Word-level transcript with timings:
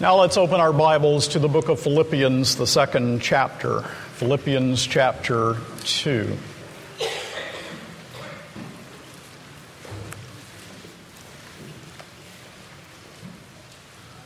Now 0.00 0.16
let's 0.16 0.38
open 0.38 0.60
our 0.60 0.72
Bibles 0.72 1.28
to 1.28 1.38
the 1.38 1.46
book 1.46 1.68
of 1.68 1.78
Philippians, 1.78 2.56
the 2.56 2.66
second 2.66 3.20
chapter. 3.20 3.82
Philippians 4.14 4.86
chapter 4.86 5.58
2. 5.84 6.38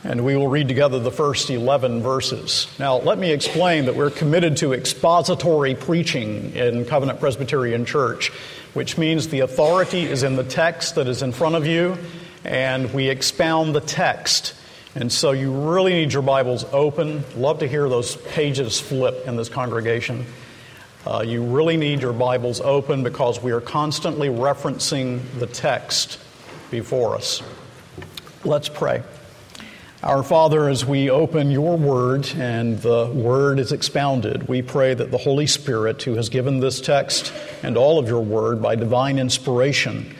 And 0.05 0.23
we 0.23 0.37
will 0.37 0.47
read 0.47 0.69
together 0.69 0.97
the 0.97 1.11
first 1.11 1.49
11 1.49 2.01
verses. 2.01 2.73
Now, 2.79 2.99
let 2.99 3.17
me 3.17 3.33
explain 3.33 3.83
that 3.87 3.97
we're 3.97 4.11
committed 4.11 4.55
to 4.57 4.71
expository 4.71 5.75
preaching 5.75 6.53
in 6.55 6.85
Covenant 6.85 7.19
Presbyterian 7.19 7.83
Church, 7.83 8.29
which 8.73 8.97
means 8.97 9.27
the 9.27 9.41
authority 9.41 10.03
is 10.03 10.23
in 10.23 10.37
the 10.37 10.45
text 10.45 10.95
that 10.95 11.09
is 11.09 11.21
in 11.21 11.33
front 11.33 11.55
of 11.55 11.67
you, 11.67 11.97
and 12.45 12.93
we 12.93 13.09
expound 13.09 13.75
the 13.75 13.81
text. 13.81 14.53
And 14.97 15.11
so 15.11 15.31
you 15.33 15.51
really 15.51 15.91
need 15.91 16.13
your 16.13 16.21
Bibles 16.21 16.63
open. 16.71 17.25
Love 17.35 17.59
to 17.59 17.67
hear 17.67 17.89
those 17.89 18.15
pages 18.15 18.79
flip 18.79 19.27
in 19.27 19.35
this 19.35 19.49
congregation. 19.49 20.25
Uh, 21.05 21.21
you 21.21 21.43
really 21.43 21.75
need 21.75 22.01
your 22.01 22.13
Bibles 22.13 22.61
open 22.61 23.03
because 23.03 23.43
we 23.43 23.51
are 23.51 23.59
constantly 23.59 24.29
referencing 24.29 25.21
the 25.37 25.47
text 25.47 26.17
before 26.71 27.13
us. 27.15 27.43
Let's 28.45 28.69
pray. 28.69 29.03
Our 30.01 30.23
Father, 30.23 30.69
as 30.69 30.85
we 30.85 31.09
open 31.09 31.51
your 31.51 31.77
word 31.77 32.29
and 32.37 32.81
the 32.81 33.07
word 33.07 33.59
is 33.59 33.73
expounded, 33.73 34.47
we 34.47 34.61
pray 34.61 34.93
that 34.93 35.11
the 35.11 35.17
Holy 35.17 35.47
Spirit, 35.47 36.03
who 36.03 36.15
has 36.15 36.29
given 36.29 36.61
this 36.61 36.79
text 36.79 37.33
and 37.63 37.75
all 37.75 37.99
of 37.99 38.07
your 38.07 38.21
word 38.21 38.61
by 38.61 38.75
divine 38.75 39.19
inspiration, 39.19 40.15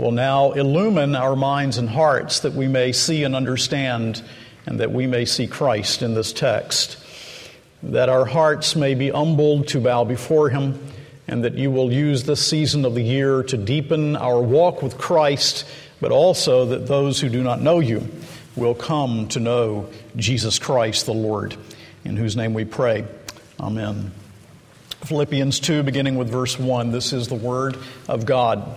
will 0.00 0.12
now 0.12 0.52
illumine 0.52 1.14
our 1.14 1.36
minds 1.36 1.76
and 1.76 1.88
hearts 1.88 2.40
that 2.40 2.54
we 2.54 2.66
may 2.66 2.90
see 2.90 3.22
and 3.22 3.36
understand 3.36 4.22
and 4.64 4.80
that 4.80 4.90
we 4.90 5.06
may 5.06 5.26
see 5.26 5.46
Christ 5.46 6.00
in 6.00 6.14
this 6.14 6.32
text. 6.32 6.96
That 7.82 8.08
our 8.08 8.24
hearts 8.24 8.74
may 8.74 8.94
be 8.94 9.10
humbled 9.10 9.68
to 9.68 9.80
bow 9.80 10.04
before 10.04 10.48
Him, 10.48 10.78
and 11.28 11.44
that 11.44 11.54
you 11.54 11.70
will 11.70 11.92
use 11.92 12.24
this 12.24 12.44
season 12.44 12.86
of 12.86 12.94
the 12.94 13.02
year 13.02 13.42
to 13.42 13.58
deepen 13.58 14.16
our 14.16 14.40
walk 14.40 14.82
with 14.82 14.96
Christ, 14.96 15.66
but 16.00 16.12
also 16.12 16.64
that 16.66 16.86
those 16.86 17.20
who 17.20 17.28
do 17.28 17.42
not 17.42 17.60
know 17.60 17.80
you 17.80 18.08
will 18.56 18.74
come 18.74 19.28
to 19.28 19.40
know 19.40 19.88
Jesus 20.16 20.58
Christ 20.58 21.06
the 21.06 21.14
Lord, 21.14 21.56
in 22.04 22.16
whose 22.16 22.36
name 22.36 22.54
we 22.54 22.64
pray. 22.64 23.04
Amen. 23.58 24.12
Philippians 25.04 25.60
2, 25.60 25.82
beginning 25.82 26.16
with 26.16 26.30
verse 26.30 26.58
1. 26.58 26.90
This 26.90 27.12
is 27.12 27.28
the 27.28 27.34
Word 27.34 27.76
of 28.08 28.24
God. 28.24 28.76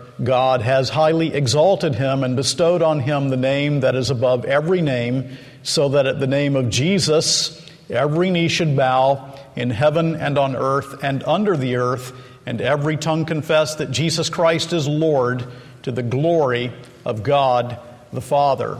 God 0.23 0.61
has 0.61 0.89
highly 0.89 1.33
exalted 1.33 1.95
him 1.95 2.23
and 2.23 2.35
bestowed 2.35 2.81
on 2.81 2.99
him 2.99 3.29
the 3.29 3.37
name 3.37 3.79
that 3.79 3.95
is 3.95 4.09
above 4.09 4.45
every 4.45 4.81
name, 4.81 5.37
so 5.63 5.89
that 5.89 6.05
at 6.05 6.19
the 6.19 6.27
name 6.27 6.55
of 6.55 6.69
Jesus 6.69 7.65
every 7.89 8.29
knee 8.29 8.47
should 8.47 8.75
bow 8.75 9.37
in 9.55 9.69
heaven 9.69 10.15
and 10.15 10.37
on 10.37 10.55
earth 10.55 11.03
and 11.03 11.23
under 11.23 11.57
the 11.57 11.75
earth, 11.75 12.13
and 12.45 12.61
every 12.61 12.97
tongue 12.97 13.25
confess 13.25 13.75
that 13.75 13.91
Jesus 13.91 14.29
Christ 14.29 14.73
is 14.73 14.87
Lord 14.87 15.45
to 15.83 15.91
the 15.91 16.03
glory 16.03 16.71
of 17.05 17.23
God 17.23 17.79
the 18.13 18.21
Father. 18.21 18.79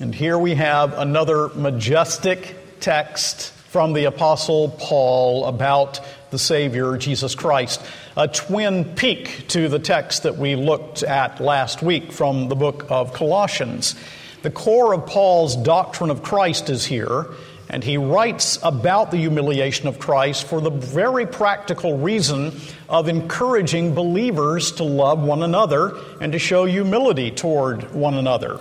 And 0.00 0.14
here 0.14 0.38
we 0.38 0.54
have 0.54 0.92
another 0.96 1.48
majestic 1.48 2.56
text 2.80 3.52
from 3.68 3.92
the 3.92 4.04
Apostle 4.04 4.70
Paul 4.70 5.46
about 5.46 6.00
the 6.30 6.38
Savior, 6.38 6.96
Jesus 6.96 7.34
Christ. 7.34 7.82
A 8.18 8.26
twin 8.26 8.96
peak 8.96 9.44
to 9.50 9.68
the 9.68 9.78
text 9.78 10.24
that 10.24 10.38
we 10.38 10.56
looked 10.56 11.04
at 11.04 11.40
last 11.40 11.82
week 11.82 12.10
from 12.10 12.48
the 12.48 12.56
book 12.56 12.86
of 12.88 13.12
Colossians. 13.12 13.94
The 14.42 14.50
core 14.50 14.92
of 14.92 15.06
Paul's 15.06 15.54
doctrine 15.54 16.10
of 16.10 16.24
Christ 16.24 16.68
is 16.68 16.84
here, 16.84 17.26
and 17.68 17.84
he 17.84 17.96
writes 17.96 18.58
about 18.64 19.12
the 19.12 19.18
humiliation 19.18 19.86
of 19.86 20.00
Christ 20.00 20.48
for 20.48 20.60
the 20.60 20.68
very 20.68 21.26
practical 21.26 21.96
reason 21.96 22.60
of 22.88 23.06
encouraging 23.06 23.94
believers 23.94 24.72
to 24.72 24.82
love 24.82 25.22
one 25.22 25.44
another 25.44 25.96
and 26.20 26.32
to 26.32 26.40
show 26.40 26.64
humility 26.64 27.30
toward 27.30 27.94
one 27.94 28.14
another. 28.14 28.58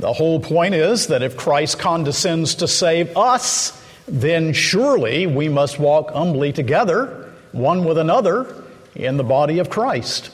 The 0.00 0.12
whole 0.12 0.40
point 0.40 0.74
is 0.74 1.06
that 1.06 1.22
if 1.22 1.36
Christ 1.36 1.78
condescends 1.78 2.56
to 2.56 2.66
save 2.66 3.16
us, 3.16 3.80
then 4.08 4.52
surely 4.52 5.28
we 5.28 5.48
must 5.48 5.78
walk 5.78 6.10
humbly 6.10 6.52
together, 6.52 7.17
one 7.52 7.84
with 7.84 7.98
another, 7.98 8.64
in 8.94 9.16
the 9.16 9.24
body 9.24 9.60
of 9.60 9.70
Christ. 9.70 10.30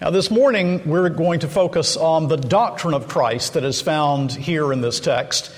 Now, 0.00 0.10
this 0.10 0.30
morning, 0.30 0.82
we're 0.88 1.08
going 1.08 1.40
to 1.40 1.48
focus 1.48 1.96
on 1.96 2.28
the 2.28 2.36
doctrine 2.36 2.92
of 2.92 3.08
Christ 3.08 3.54
that 3.54 3.64
is 3.64 3.80
found 3.80 4.30
here 4.30 4.72
in 4.72 4.82
this 4.82 5.00
text. 5.00 5.50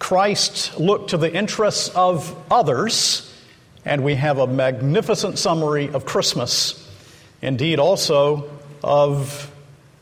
Christ 0.00 0.78
looked 0.78 1.10
to 1.10 1.16
the 1.16 1.32
interests 1.32 1.88
of 1.94 2.36
others, 2.50 3.32
and 3.84 4.02
we 4.02 4.16
have 4.16 4.38
a 4.38 4.46
magnificent 4.48 5.38
summary 5.38 5.88
of 5.90 6.04
Christmas, 6.04 6.84
indeed, 7.40 7.78
also 7.78 8.50
of 8.82 9.52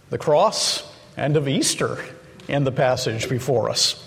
the 0.08 0.19
cross 0.19 0.82
and 1.16 1.37
of 1.37 1.47
Easter 1.47 2.03
in 2.48 2.64
the 2.64 2.72
passage 2.72 3.28
before 3.28 3.69
us. 3.69 4.03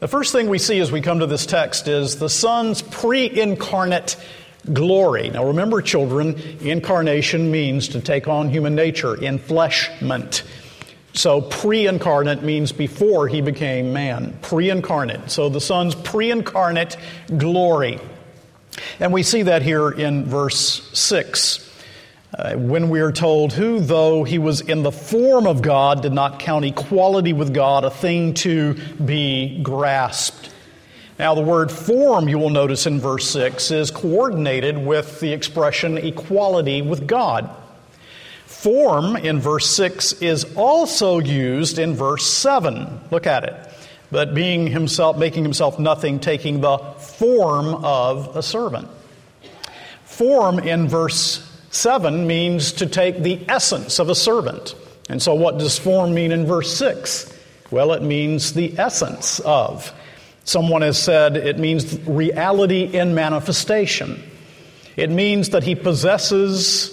The 0.00 0.08
first 0.08 0.32
thing 0.32 0.48
we 0.48 0.58
see 0.58 0.80
as 0.80 0.90
we 0.90 1.00
come 1.00 1.20
to 1.20 1.26
this 1.26 1.46
text 1.46 1.88
is 1.88 2.18
the 2.18 2.28
Son's 2.28 2.82
pre 2.82 3.26
incarnate 3.26 4.16
glory. 4.72 5.30
Now, 5.30 5.46
remember, 5.46 5.82
children, 5.82 6.34
incarnation 6.60 7.50
means 7.50 7.88
to 7.88 8.00
take 8.00 8.28
on 8.28 8.48
human 8.48 8.74
nature, 8.74 9.14
enfleshment. 9.14 10.42
So, 11.12 11.40
pre 11.40 11.86
incarnate 11.86 12.42
means 12.42 12.72
before 12.72 13.28
he 13.28 13.40
became 13.40 13.92
man, 13.92 14.36
pre 14.42 14.70
incarnate. 14.70 15.30
So, 15.30 15.48
the 15.48 15.60
Son's 15.60 15.94
pre 15.94 16.30
incarnate 16.30 16.96
glory. 17.36 18.00
And 18.98 19.12
we 19.12 19.22
see 19.22 19.42
that 19.42 19.62
here 19.62 19.90
in 19.90 20.24
verse 20.24 20.88
6. 20.98 21.70
Uh, 22.36 22.54
when 22.54 22.88
we 22.88 23.00
are 23.00 23.12
told, 23.12 23.52
Who, 23.52 23.78
though 23.78 24.24
he 24.24 24.38
was 24.38 24.60
in 24.60 24.82
the 24.82 24.90
form 24.90 25.46
of 25.46 25.62
God, 25.62 26.02
did 26.02 26.12
not 26.12 26.40
count 26.40 26.64
equality 26.64 27.32
with 27.32 27.54
God 27.54 27.84
a 27.84 27.90
thing 27.90 28.34
to 28.34 28.74
be 29.04 29.60
grasped. 29.62 30.50
Now, 31.18 31.36
the 31.36 31.42
word 31.42 31.70
form, 31.70 32.28
you 32.28 32.38
will 32.38 32.50
notice 32.50 32.86
in 32.86 32.98
verse 32.98 33.28
6, 33.30 33.70
is 33.70 33.92
coordinated 33.92 34.76
with 34.76 35.20
the 35.20 35.32
expression 35.32 35.96
equality 35.96 36.82
with 36.82 37.06
God. 37.06 37.48
Form 38.46 39.14
in 39.16 39.38
verse 39.38 39.70
6 39.70 40.14
is 40.22 40.44
also 40.56 41.20
used 41.20 41.78
in 41.78 41.94
verse 41.94 42.26
7. 42.26 43.00
Look 43.12 43.28
at 43.28 43.44
it. 43.44 43.54
But 44.10 44.34
being 44.34 44.66
himself, 44.66 45.16
making 45.16 45.44
himself 45.44 45.78
nothing, 45.78 46.18
taking 46.18 46.60
the 46.60 46.78
form 46.78 47.74
of 47.84 48.36
a 48.36 48.42
servant. 48.42 48.88
Form 50.04 50.58
in 50.58 50.88
verse 50.88 51.48
7 51.70 52.26
means 52.26 52.72
to 52.72 52.86
take 52.86 53.22
the 53.22 53.44
essence 53.48 53.98
of 54.00 54.08
a 54.08 54.14
servant. 54.14 54.74
And 55.08 55.22
so, 55.22 55.34
what 55.34 55.58
does 55.58 55.78
form 55.78 56.14
mean 56.14 56.32
in 56.32 56.46
verse 56.46 56.76
6? 56.76 57.32
Well, 57.70 57.92
it 57.92 58.02
means 58.02 58.52
the 58.52 58.78
essence 58.78 59.40
of. 59.40 59.92
Someone 60.44 60.82
has 60.82 61.02
said 61.02 61.36
it 61.36 61.58
means 61.58 61.98
reality 62.06 62.84
in 62.84 63.14
manifestation. 63.14 64.22
It 64.96 65.10
means 65.10 65.50
that 65.50 65.64
he 65.64 65.74
possesses 65.74 66.90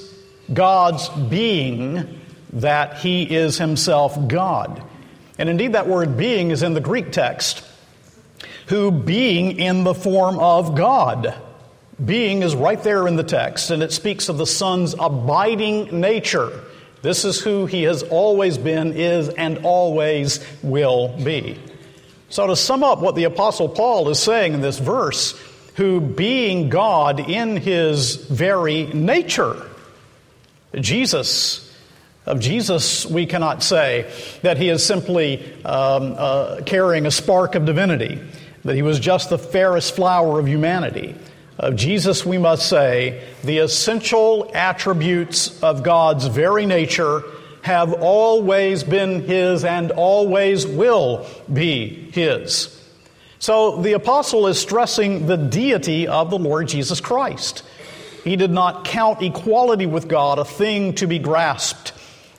God's 0.51 1.09
being 1.09 2.19
that 2.53 2.97
he 2.97 3.23
is 3.23 3.57
himself 3.57 4.17
God. 4.27 4.83
And 5.37 5.49
indeed, 5.49 5.73
that 5.73 5.87
word 5.87 6.17
being 6.17 6.51
is 6.51 6.63
in 6.63 6.73
the 6.73 6.81
Greek 6.81 7.11
text. 7.11 7.65
Who 8.67 8.91
being 8.91 9.59
in 9.59 9.83
the 9.83 9.93
form 9.93 10.39
of 10.39 10.75
God. 10.75 11.35
Being 12.03 12.41
is 12.41 12.55
right 12.55 12.81
there 12.81 13.07
in 13.07 13.15
the 13.15 13.23
text, 13.23 13.69
and 13.69 13.83
it 13.83 13.91
speaks 13.91 14.27
of 14.27 14.37
the 14.37 14.47
Son's 14.47 14.95
abiding 14.97 15.99
nature. 15.99 16.63
This 17.01 17.25
is 17.25 17.39
who 17.39 17.65
he 17.65 17.83
has 17.83 18.01
always 18.03 18.57
been, 18.57 18.93
is, 18.93 19.29
and 19.29 19.59
always 19.59 20.43
will 20.63 21.15
be. 21.23 21.59
So, 22.31 22.47
to 22.47 22.55
sum 22.55 22.81
up 22.81 22.99
what 22.99 23.15
the 23.15 23.25
Apostle 23.25 23.67
Paul 23.67 24.07
is 24.07 24.17
saying 24.17 24.53
in 24.53 24.61
this 24.61 24.79
verse, 24.79 25.37
who 25.75 25.99
being 25.99 26.69
God 26.69 27.19
in 27.19 27.57
his 27.57 28.15
very 28.15 28.85
nature, 28.85 29.69
Jesus, 30.73 31.69
of 32.25 32.39
Jesus, 32.39 33.05
we 33.05 33.25
cannot 33.25 33.63
say 33.63 34.09
that 34.43 34.55
he 34.55 34.69
is 34.69 34.85
simply 34.85 35.43
um, 35.65 36.15
uh, 36.17 36.61
carrying 36.65 37.05
a 37.05 37.11
spark 37.11 37.55
of 37.55 37.65
divinity, 37.65 38.21
that 38.63 38.75
he 38.75 38.81
was 38.81 38.97
just 38.97 39.29
the 39.29 39.37
fairest 39.37 39.93
flower 39.93 40.39
of 40.39 40.47
humanity. 40.47 41.15
Of 41.59 41.75
Jesus, 41.75 42.25
we 42.25 42.37
must 42.37 42.69
say 42.69 43.27
the 43.43 43.57
essential 43.57 44.49
attributes 44.53 45.61
of 45.61 45.83
God's 45.83 46.27
very 46.27 46.65
nature 46.65 47.23
have 47.61 47.93
always 47.93 48.83
been 48.83 49.23
his 49.23 49.63
and 49.63 49.91
always 49.91 50.65
will 50.65 51.27
be 51.51 52.11
his. 52.11 52.77
So 53.39 53.81
the 53.81 53.93
apostle 53.93 54.47
is 54.47 54.59
stressing 54.59 55.25
the 55.27 55.37
deity 55.37 56.07
of 56.07 56.29
the 56.29 56.37
Lord 56.37 56.67
Jesus 56.67 57.01
Christ. 57.01 57.63
He 58.23 58.35
did 58.35 58.51
not 58.51 58.85
count 58.85 59.21
equality 59.21 59.87
with 59.87 60.07
God 60.07 60.37
a 60.37 60.45
thing 60.45 60.93
to 60.95 61.07
be 61.07 61.17
grasped. 61.17 61.93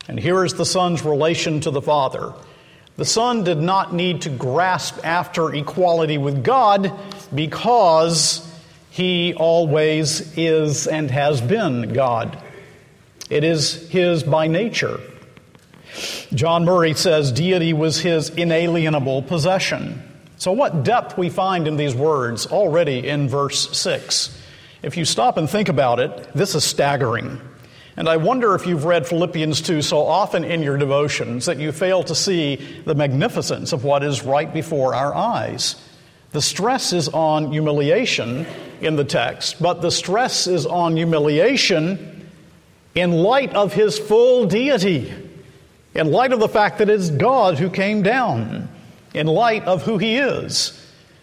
And 0.06 0.18
here 0.18 0.44
is 0.44 0.54
the 0.54 0.64
Son's 0.64 1.04
relation 1.04 1.60
to 1.60 1.70
the 1.70 1.82
Father. 1.82 2.32
The 2.96 3.04
Son 3.04 3.42
did 3.42 3.58
not 3.58 3.94
need 3.94 4.22
to 4.22 4.30
grasp 4.30 5.04
after 5.04 5.52
equality 5.54 6.18
with 6.18 6.44
God 6.44 6.92
because 7.34 8.48
he 8.90 9.34
always 9.34 10.36
is 10.36 10.86
and 10.86 11.10
has 11.10 11.40
been 11.40 11.94
God. 11.94 12.38
It 13.30 13.44
is 13.44 13.88
his 13.88 14.22
by 14.22 14.46
nature. 14.46 15.00
John 16.34 16.64
Murray 16.64 16.94
says 16.94 17.32
deity 17.32 17.72
was 17.72 18.00
his 18.00 18.30
inalienable 18.30 19.22
possession. 19.22 20.02
So, 20.36 20.52
what 20.52 20.82
depth 20.82 21.16
we 21.16 21.30
find 21.30 21.68
in 21.68 21.76
these 21.76 21.94
words 21.94 22.46
already 22.46 23.06
in 23.06 23.28
verse 23.28 23.76
6. 23.76 24.38
If 24.82 24.96
you 24.96 25.04
stop 25.04 25.36
and 25.36 25.48
think 25.48 25.68
about 25.68 26.00
it, 26.00 26.32
this 26.34 26.54
is 26.54 26.64
staggering. 26.64 27.40
And 27.96 28.08
I 28.08 28.16
wonder 28.16 28.54
if 28.54 28.66
you've 28.66 28.84
read 28.84 29.06
Philippians 29.06 29.60
2 29.60 29.82
so 29.82 29.98
often 29.98 30.44
in 30.44 30.62
your 30.62 30.78
devotions 30.78 31.46
that 31.46 31.58
you 31.58 31.72
fail 31.72 32.02
to 32.04 32.14
see 32.14 32.56
the 32.84 32.94
magnificence 32.94 33.72
of 33.72 33.84
what 33.84 34.02
is 34.02 34.24
right 34.24 34.52
before 34.52 34.94
our 34.94 35.14
eyes. 35.14 35.76
The 36.30 36.40
stress 36.40 36.94
is 36.94 37.08
on 37.10 37.52
humiliation 37.52 38.46
in 38.80 38.96
the 38.96 39.04
text, 39.04 39.60
but 39.60 39.82
the 39.82 39.90
stress 39.90 40.46
is 40.46 40.64
on 40.64 40.96
humiliation 40.96 42.26
in 42.94 43.12
light 43.12 43.54
of 43.54 43.74
his 43.74 43.98
full 43.98 44.46
deity, 44.46 45.12
in 45.94 46.10
light 46.10 46.32
of 46.32 46.40
the 46.40 46.48
fact 46.48 46.78
that 46.78 46.88
it's 46.88 47.10
God 47.10 47.58
who 47.58 47.68
came 47.70 48.02
down 48.02 48.68
in 49.14 49.26
light 49.26 49.64
of 49.64 49.82
who 49.82 49.98
he 49.98 50.16
is. 50.16 50.78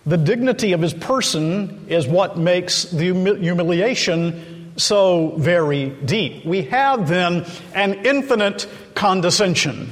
The 0.05 0.17
dignity 0.17 0.73
of 0.73 0.81
his 0.81 0.93
person 0.93 1.85
is 1.87 2.07
what 2.07 2.37
makes 2.37 2.83
the 2.85 3.13
humiliation 3.13 4.73
so 4.77 5.33
very 5.37 5.89
deep. 5.89 6.45
We 6.45 6.63
have 6.63 7.07
then 7.07 7.45
an 7.73 8.05
infinite 8.05 8.67
condescension. 8.95 9.91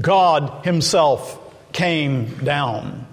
God 0.00 0.64
himself 0.64 1.38
came 1.72 2.26
down. 2.44 3.06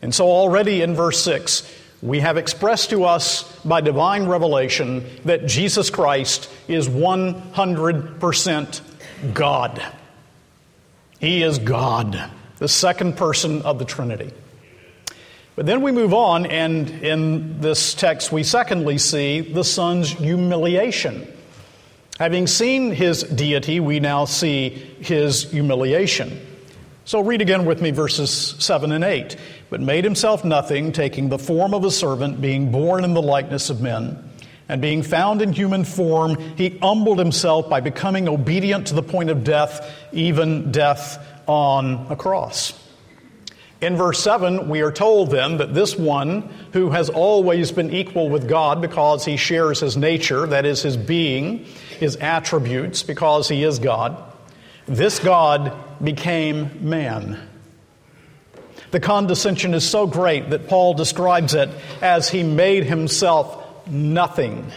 And 0.00 0.14
so, 0.14 0.26
already 0.26 0.82
in 0.82 0.94
verse 0.94 1.22
6, 1.22 1.70
we 2.02 2.20
have 2.20 2.36
expressed 2.36 2.90
to 2.90 3.04
us 3.04 3.44
by 3.64 3.80
divine 3.80 4.26
revelation 4.26 5.06
that 5.24 5.46
Jesus 5.46 5.88
Christ 5.88 6.50
is 6.66 6.88
100% 6.88 8.80
God. 9.32 9.86
He 11.22 11.44
is 11.44 11.60
God 11.60 12.20
the 12.58 12.66
second 12.66 13.16
person 13.16 13.62
of 13.62 13.78
the 13.78 13.84
Trinity. 13.84 14.32
But 15.54 15.66
then 15.66 15.80
we 15.80 15.92
move 15.92 16.12
on, 16.12 16.46
and 16.46 16.90
in 16.90 17.60
this 17.60 17.94
text, 17.94 18.32
we 18.32 18.42
secondly 18.42 18.98
see 18.98 19.40
the 19.40 19.62
Son's 19.62 20.10
humiliation. 20.10 21.32
Having 22.18 22.48
seen 22.48 22.90
his 22.90 23.22
deity, 23.22 23.78
we 23.78 24.00
now 24.00 24.24
see 24.24 24.70
his 24.70 25.48
humiliation. 25.48 26.44
So 27.04 27.20
read 27.20 27.40
again 27.40 27.66
with 27.66 27.80
me 27.80 27.92
verses 27.92 28.56
7 28.58 28.90
and 28.90 29.04
8. 29.04 29.36
But 29.70 29.80
made 29.80 30.02
himself 30.02 30.44
nothing, 30.44 30.90
taking 30.90 31.28
the 31.28 31.38
form 31.38 31.72
of 31.72 31.84
a 31.84 31.90
servant, 31.92 32.40
being 32.40 32.72
born 32.72 33.04
in 33.04 33.14
the 33.14 33.22
likeness 33.22 33.70
of 33.70 33.80
men. 33.80 34.28
And 34.68 34.80
being 34.80 35.02
found 35.02 35.42
in 35.42 35.52
human 35.52 35.84
form, 35.84 36.36
he 36.56 36.78
humbled 36.78 37.18
himself 37.18 37.68
by 37.68 37.80
becoming 37.80 38.28
obedient 38.28 38.86
to 38.88 38.94
the 38.94 39.02
point 39.02 39.30
of 39.30 39.44
death, 39.44 39.90
even 40.12 40.72
death 40.72 41.24
on 41.46 42.06
a 42.08 42.16
cross. 42.16 42.78
In 43.80 43.96
verse 43.96 44.22
7, 44.22 44.68
we 44.68 44.80
are 44.82 44.92
told 44.92 45.32
then 45.32 45.56
that 45.56 45.74
this 45.74 45.96
one 45.96 46.48
who 46.72 46.90
has 46.90 47.10
always 47.10 47.72
been 47.72 47.92
equal 47.92 48.30
with 48.30 48.48
God 48.48 48.80
because 48.80 49.24
he 49.24 49.36
shares 49.36 49.80
his 49.80 49.96
nature, 49.96 50.46
that 50.46 50.64
is, 50.64 50.82
his 50.82 50.96
being, 50.96 51.64
his 51.98 52.14
attributes, 52.16 53.02
because 53.02 53.48
he 53.48 53.64
is 53.64 53.80
God, 53.80 54.16
this 54.86 55.18
God 55.18 55.72
became 56.02 56.88
man. 56.88 57.48
The 58.92 59.00
condescension 59.00 59.74
is 59.74 59.88
so 59.88 60.06
great 60.06 60.50
that 60.50 60.68
Paul 60.68 60.94
describes 60.94 61.54
it 61.54 61.70
as 62.00 62.28
he 62.28 62.42
made 62.42 62.84
himself 62.84 63.61
nothing. 63.86 64.70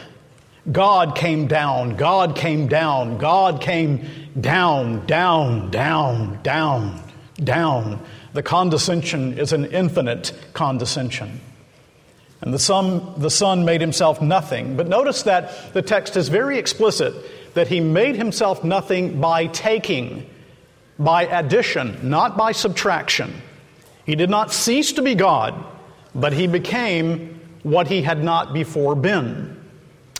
God 0.71 1.15
came 1.15 1.47
down, 1.47 1.95
God 1.95 2.35
came 2.35 2.67
down, 2.67 3.17
God 3.17 3.61
came 3.61 4.07
down, 4.39 5.05
down, 5.05 5.69
down, 5.69 6.41
down, 6.41 7.01
down. 7.43 7.99
The 8.33 8.43
condescension 8.43 9.37
is 9.37 9.53
an 9.53 9.65
infinite 9.65 10.33
condescension. 10.53 11.39
And 12.41 12.53
the 12.53 12.59
son, 12.59 13.13
the 13.17 13.29
son 13.29 13.63
made 13.63 13.81
himself 13.81 14.21
nothing. 14.21 14.75
But 14.75 14.87
notice 14.87 15.23
that 15.23 15.73
the 15.73 15.81
text 15.81 16.17
is 16.17 16.29
very 16.29 16.57
explicit 16.57 17.13
that 17.53 17.67
he 17.67 17.79
made 17.79 18.15
himself 18.15 18.63
nothing 18.63 19.21
by 19.21 19.47
taking, 19.47 20.29
by 20.99 21.23
addition, 21.23 21.97
not 22.07 22.37
by 22.37 22.51
subtraction. 22.51 23.33
He 24.05 24.15
did 24.15 24.29
not 24.29 24.51
cease 24.51 24.91
to 24.93 25.01
be 25.01 25.15
God, 25.15 25.55
but 26.13 26.33
he 26.33 26.47
became 26.47 27.34
what 27.65 27.87
he 27.87 28.03
had 28.03 28.23
not 28.23 28.53
before 28.53 28.93
been. 28.93 29.59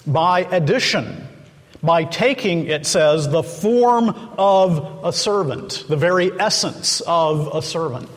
By 0.08 0.40
addition, 0.40 1.28
by 1.84 2.04
taking, 2.04 2.66
it 2.66 2.88
says, 2.88 3.30
the 3.30 3.44
form 3.44 4.10
of 4.10 5.06
a 5.06 5.14
servant, 5.14 5.86
the 5.88 5.96
very 5.96 6.32
essence 6.40 7.02
of 7.02 7.54
a 7.54 7.62
servant. 7.62 8.10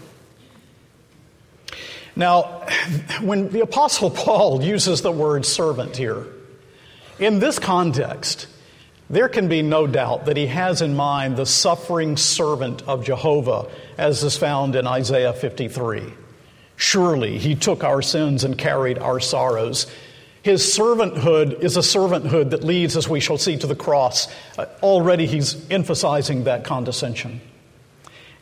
Now, 2.16 2.66
when 3.20 3.50
the 3.50 3.60
Apostle 3.60 4.10
Paul 4.10 4.62
uses 4.62 5.02
the 5.02 5.12
word 5.12 5.44
servant 5.44 5.94
here, 5.94 6.26
in 7.18 7.38
this 7.38 7.58
context, 7.58 8.46
there 9.10 9.28
can 9.28 9.46
be 9.46 9.60
no 9.60 9.86
doubt 9.86 10.24
that 10.24 10.38
he 10.38 10.46
has 10.46 10.80
in 10.80 10.96
mind 10.96 11.36
the 11.36 11.44
suffering 11.44 12.16
servant 12.16 12.80
of 12.88 13.04
Jehovah, 13.04 13.68
as 13.98 14.24
is 14.24 14.38
found 14.38 14.74
in 14.74 14.86
Isaiah 14.86 15.34
53. 15.34 16.14
Surely 16.78 17.38
he 17.38 17.56
took 17.56 17.82
our 17.82 18.00
sins 18.00 18.44
and 18.44 18.56
carried 18.56 18.98
our 18.98 19.18
sorrows. 19.18 19.88
His 20.42 20.62
servanthood 20.62 21.60
is 21.60 21.76
a 21.76 21.80
servanthood 21.80 22.50
that 22.50 22.62
leads, 22.62 22.96
as 22.96 23.08
we 23.08 23.18
shall 23.18 23.36
see, 23.36 23.56
to 23.58 23.66
the 23.66 23.74
cross. 23.74 24.28
Uh, 24.56 24.66
already 24.80 25.26
he's 25.26 25.68
emphasizing 25.70 26.44
that 26.44 26.62
condescension. 26.62 27.40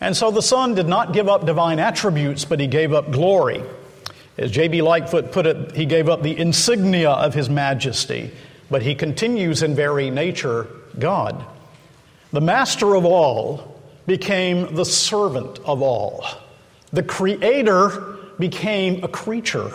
And 0.02 0.14
so 0.14 0.31
the 0.31 0.43
Son 0.43 0.75
did 0.75 0.87
not 0.87 1.14
give 1.14 1.31
up 1.31 1.47
divine 1.47 1.78
attributes, 1.78 2.45
but 2.45 2.61
he 2.61 2.66
gave 2.66 2.93
up 2.93 3.11
glory. 3.11 3.62
As 4.37 4.50
J.B. 4.50 4.83
Lightfoot 4.83 5.33
put 5.33 5.47
it, 5.47 5.75
he 5.75 5.87
gave 5.87 6.11
up 6.11 6.23
the 6.23 6.38
insignia 6.38 7.12
of 7.12 7.33
his 7.33 7.49
majesty, 7.49 8.31
but 8.71 8.83
he 8.83 8.95
continues 8.95 9.62
in 9.62 9.75
very 9.75 10.11
nature 10.11 10.66
God. 10.99 11.43
The 12.33 12.43
master 12.43 12.95
of 12.95 13.07
all 13.07 13.81
became 14.07 14.75
the 14.75 14.85
servant 14.85 15.59
of 15.61 15.81
all. 15.81 16.26
The 16.93 17.02
creator 17.02 18.15
became 18.38 19.02
a 19.05 19.09
creature. 19.09 19.71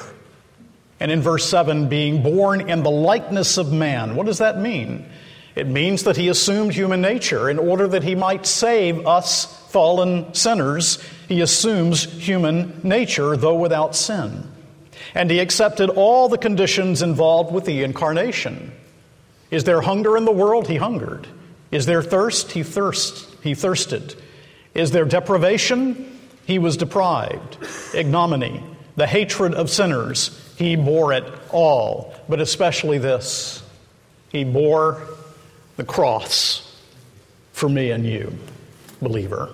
And 1.00 1.12
in 1.12 1.22
verse 1.22 1.50
7, 1.50 1.90
being 1.90 2.22
born 2.22 2.70
in 2.70 2.84
the 2.84 2.92
likeness 2.92 3.58
of 3.58 3.74
man. 3.74 4.16
What 4.16 4.28
does 4.28 4.38
that 4.38 4.60
mean? 4.60 5.06
It 5.56 5.68
means 5.68 6.04
that 6.04 6.16
he 6.16 6.30
assumed 6.30 6.74
human 6.74 7.02
nature 7.02 7.50
in 7.50 7.60
order 7.60 7.88
that 7.88 8.04
he 8.04 8.16
might 8.16 8.46
save 8.46 9.06
us 9.06 9.46
fallen 9.70 10.34
sinners. 10.34 11.04
He 11.28 11.42
assumes 11.42 12.04
human 12.04 12.80
nature, 12.84 13.36
though 13.36 13.56
without 13.56 13.96
sin. 13.96 14.50
And 15.14 15.30
he 15.30 15.40
accepted 15.40 15.90
all 15.90 16.30
the 16.30 16.38
conditions 16.38 17.02
involved 17.02 17.52
with 17.52 17.66
the 17.66 17.84
incarnation. 17.84 18.72
Is 19.50 19.66
there 19.66 19.82
hunger 19.82 20.16
in 20.16 20.26
the 20.26 20.32
world? 20.32 20.68
He 20.68 20.78
hungered. 20.78 21.28
Is 21.72 21.86
there 21.86 22.02
thirst? 22.02 22.52
He 22.52 22.64
thirst, 22.64 23.28
he 23.42 23.54
thirsted. 23.56 24.16
Is 24.74 24.92
there 24.92 25.06
deprivation? 25.06 26.20
He 26.52 26.60
was 26.60 26.76
deprived, 26.76 27.58
ignominy, 27.94 28.62
the 28.98 29.08
hatred 29.08 29.54
of 29.54 29.70
sinners. 29.70 30.38
He 30.58 30.76
bore 30.76 31.14
it 31.14 31.24
all, 31.50 32.14
but 32.28 32.42
especially 32.42 32.98
this 32.98 33.64
He 34.34 34.44
bore 34.44 35.02
the 35.78 35.86
cross 35.86 36.78
for 37.54 37.70
me 37.70 37.92
and 37.92 38.06
you, 38.06 38.38
believer. 39.02 39.48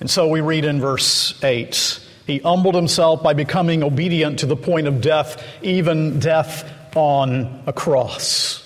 And 0.00 0.10
so 0.10 0.26
we 0.28 0.40
read 0.40 0.64
in 0.64 0.80
verse 0.80 1.38
8 1.44 2.00
He 2.26 2.38
humbled 2.38 2.76
himself 2.76 3.22
by 3.22 3.34
becoming 3.34 3.82
obedient 3.82 4.38
to 4.38 4.46
the 4.46 4.56
point 4.56 4.86
of 4.86 5.02
death, 5.02 5.44
even 5.60 6.18
death 6.18 6.64
on 6.96 7.62
a 7.66 7.74
cross. 7.74 8.59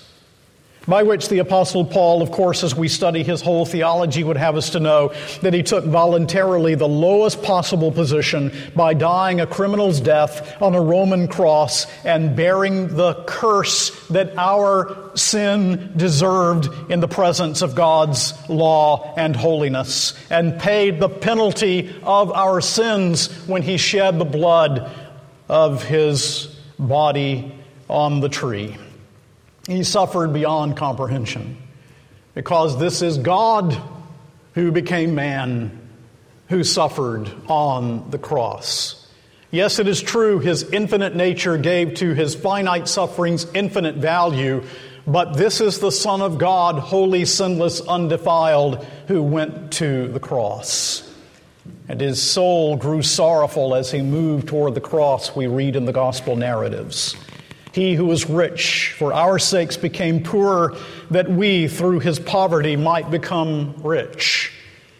By 0.87 1.01
which 1.01 1.29
the 1.29 1.39
Apostle 1.39 1.83
Paul, 1.83 2.21
of 2.21 2.31
course, 2.31 2.63
as 2.63 2.75
we 2.75 2.87
study 2.87 3.23
his 3.23 3.41
whole 3.41 3.65
theology, 3.65 4.23
would 4.23 4.37
have 4.37 4.55
us 4.55 4.71
to 4.71 4.79
know 4.79 5.13
that 5.41 5.53
he 5.53 5.63
took 5.63 5.83
voluntarily 5.83 6.75
the 6.75 6.87
lowest 6.87 7.41
possible 7.41 7.91
position 7.91 8.51
by 8.75 8.93
dying 8.93 9.41
a 9.41 9.47
criminal's 9.47 9.99
death 9.99 10.61
on 10.61 10.75
a 10.75 10.81
Roman 10.81 11.27
cross 11.27 11.87
and 12.03 12.35
bearing 12.35 12.95
the 12.95 13.15
curse 13.25 14.07
that 14.09 14.37
our 14.37 15.11
sin 15.15 15.91
deserved 15.95 16.69
in 16.91 16.99
the 16.99 17.07
presence 17.07 17.63
of 17.63 17.73
God's 17.73 18.33
law 18.47 19.13
and 19.17 19.35
holiness, 19.35 20.13
and 20.29 20.59
paid 20.59 20.99
the 20.99 21.09
penalty 21.09 21.95
of 22.03 22.31
our 22.31 22.61
sins 22.61 23.27
when 23.47 23.63
he 23.63 23.77
shed 23.77 24.19
the 24.19 24.25
blood 24.25 24.91
of 25.49 25.83
his 25.83 26.55
body 26.77 27.55
on 27.89 28.19
the 28.19 28.29
tree. 28.29 28.77
He 29.67 29.83
suffered 29.83 30.33
beyond 30.33 30.77
comprehension 30.77 31.57
because 32.33 32.77
this 32.77 33.01
is 33.01 33.17
God 33.17 33.75
who 34.53 34.71
became 34.71 35.15
man 35.15 35.81
who 36.49 36.63
suffered 36.63 37.31
on 37.47 38.09
the 38.11 38.19
cross. 38.19 39.07
Yes, 39.51 39.79
it 39.79 39.87
is 39.87 40.01
true, 40.01 40.39
his 40.39 40.63
infinite 40.63 41.15
nature 41.15 41.57
gave 41.57 41.95
to 41.95 42.13
his 42.13 42.35
finite 42.35 42.87
sufferings 42.87 43.47
infinite 43.53 43.95
value, 43.95 44.63
but 45.07 45.37
this 45.37 45.61
is 45.61 45.79
the 45.79 45.91
Son 45.91 46.21
of 46.21 46.37
God, 46.37 46.75
holy, 46.75 47.25
sinless, 47.25 47.81
undefiled, 47.81 48.85
who 49.07 49.23
went 49.23 49.73
to 49.73 50.07
the 50.09 50.19
cross. 50.19 51.09
And 51.87 52.01
his 52.01 52.21
soul 52.21 52.75
grew 52.75 53.01
sorrowful 53.01 53.75
as 53.75 53.91
he 53.91 54.01
moved 54.01 54.47
toward 54.47 54.75
the 54.75 54.81
cross, 54.81 55.35
we 55.35 55.47
read 55.47 55.75
in 55.75 55.85
the 55.85 55.93
gospel 55.93 56.35
narratives. 56.35 57.15
He 57.75 57.93
who 57.93 58.05
was 58.05 58.29
rich 58.29 58.95
for 58.97 59.11
our 59.11 59.37
sakes 59.37 59.75
became 59.75 60.23
poor 60.23 60.77
that 61.11 61.29
we, 61.29 61.67
through 61.67 61.99
his 61.99 62.19
poverty, 62.19 62.77
might 62.77 63.11
become 63.11 63.75
rich. 63.83 64.53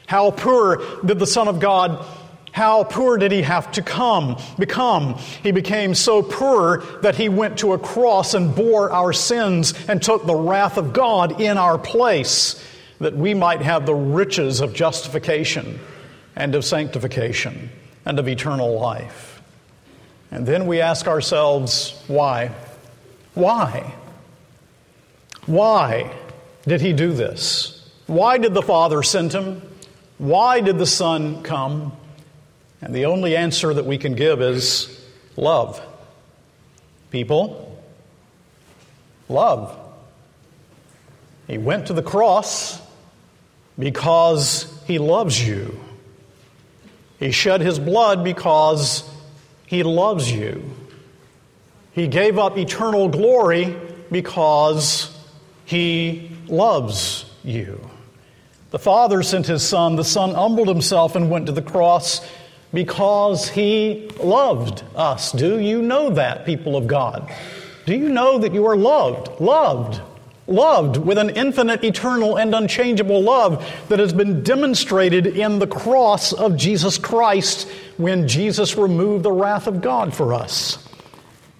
How 0.07 0.31
poor 0.31 0.83
did 1.05 1.17
the 1.17 1.25
Son 1.25 1.47
of 1.47 1.61
God 1.61 2.05
how 2.51 2.83
poor 2.83 3.17
did 3.17 3.31
he 3.33 3.41
have 3.41 3.69
to 3.73 3.81
come 3.81 4.37
become 4.57 5.15
he 5.43 5.51
became 5.51 5.93
so 5.93 6.21
poor 6.21 6.83
that 7.01 7.15
he 7.15 7.27
went 7.27 7.59
to 7.59 7.73
a 7.73 7.77
cross 7.77 8.33
and 8.33 8.55
bore 8.55 8.89
our 8.91 9.11
sins 9.11 9.73
and 9.89 10.01
took 10.01 10.25
the 10.25 10.33
wrath 10.33 10.77
of 10.77 10.93
god 10.93 11.41
in 11.41 11.57
our 11.57 11.77
place 11.77 12.63
that 12.99 13.13
we 13.13 13.33
might 13.33 13.61
have 13.61 13.85
the 13.85 13.93
riches 13.93 14.61
of 14.61 14.73
justification 14.73 15.77
and 16.37 16.55
of 16.55 16.63
sanctification 16.63 17.69
and 18.05 18.19
of 18.19 18.29
eternal 18.29 18.79
life 18.79 19.34
and 20.35 20.45
then 20.45 20.67
we 20.67 20.81
ask 20.81 21.07
ourselves 21.07 21.97
why 22.07 22.51
why? 23.35 23.93
Why 25.45 26.11
did 26.65 26.81
he 26.81 26.93
do 26.93 27.11
this? 27.13 27.87
Why 28.07 28.37
did 28.37 28.53
the 28.53 28.61
Father 28.61 29.03
send 29.03 29.33
him? 29.33 29.61
Why 30.17 30.61
did 30.61 30.77
the 30.77 30.85
Son 30.85 31.43
come? 31.43 31.91
And 32.81 32.95
the 32.95 33.05
only 33.05 33.35
answer 33.35 33.73
that 33.73 33.85
we 33.85 33.97
can 33.97 34.15
give 34.15 34.41
is 34.41 35.05
love. 35.35 35.81
People, 37.11 37.83
love. 39.27 39.77
He 41.47 41.57
went 41.57 41.87
to 41.87 41.93
the 41.93 42.03
cross 42.03 42.81
because 43.77 44.81
he 44.87 44.97
loves 44.97 45.45
you. 45.45 45.79
He 47.19 47.31
shed 47.31 47.61
his 47.61 47.79
blood 47.79 48.23
because 48.23 49.03
he 49.65 49.83
loves 49.83 50.31
you. 50.31 50.63
He 51.91 52.07
gave 52.07 52.37
up 52.37 52.57
eternal 52.57 53.07
glory 53.07 53.75
because 54.11 55.17
he 55.65 56.31
loves 56.47 57.25
you. 57.43 57.79
The 58.71 58.79
Father 58.79 59.23
sent 59.23 59.47
his 59.47 59.63
Son. 59.63 59.95
The 59.95 60.03
Son 60.03 60.33
humbled 60.33 60.67
himself 60.67 61.15
and 61.15 61.29
went 61.29 61.45
to 61.45 61.51
the 61.51 61.61
cross 61.61 62.19
because 62.73 63.47
he 63.47 64.09
loved 64.19 64.83
us. 64.95 65.31
Do 65.31 65.59
you 65.59 65.81
know 65.81 66.09
that, 66.11 66.45
people 66.45 66.75
of 66.75 66.85
God? 66.85 67.31
Do 67.85 67.95
you 67.95 68.09
know 68.09 68.37
that 68.39 68.53
you 68.53 68.65
are 68.65 68.75
loved? 68.75 69.39
Loved. 69.39 70.01
Loved 70.47 70.97
with 70.97 71.17
an 71.17 71.31
infinite, 71.31 71.83
eternal, 71.83 72.37
and 72.37 72.53
unchangeable 72.53 73.21
love 73.21 73.65
that 73.89 73.97
has 73.97 74.13
been 74.13 74.43
demonstrated 74.43 75.25
in 75.25 75.57
the 75.57 75.67
cross 75.67 76.33
of 76.33 76.55
Jesus 76.55 76.99
Christ 76.99 77.67
when 77.97 78.27
Jesus 78.27 78.77
removed 78.77 79.23
the 79.23 79.31
wrath 79.31 79.65
of 79.65 79.81
God 79.81 80.13
for 80.13 80.33
us. 80.33 80.87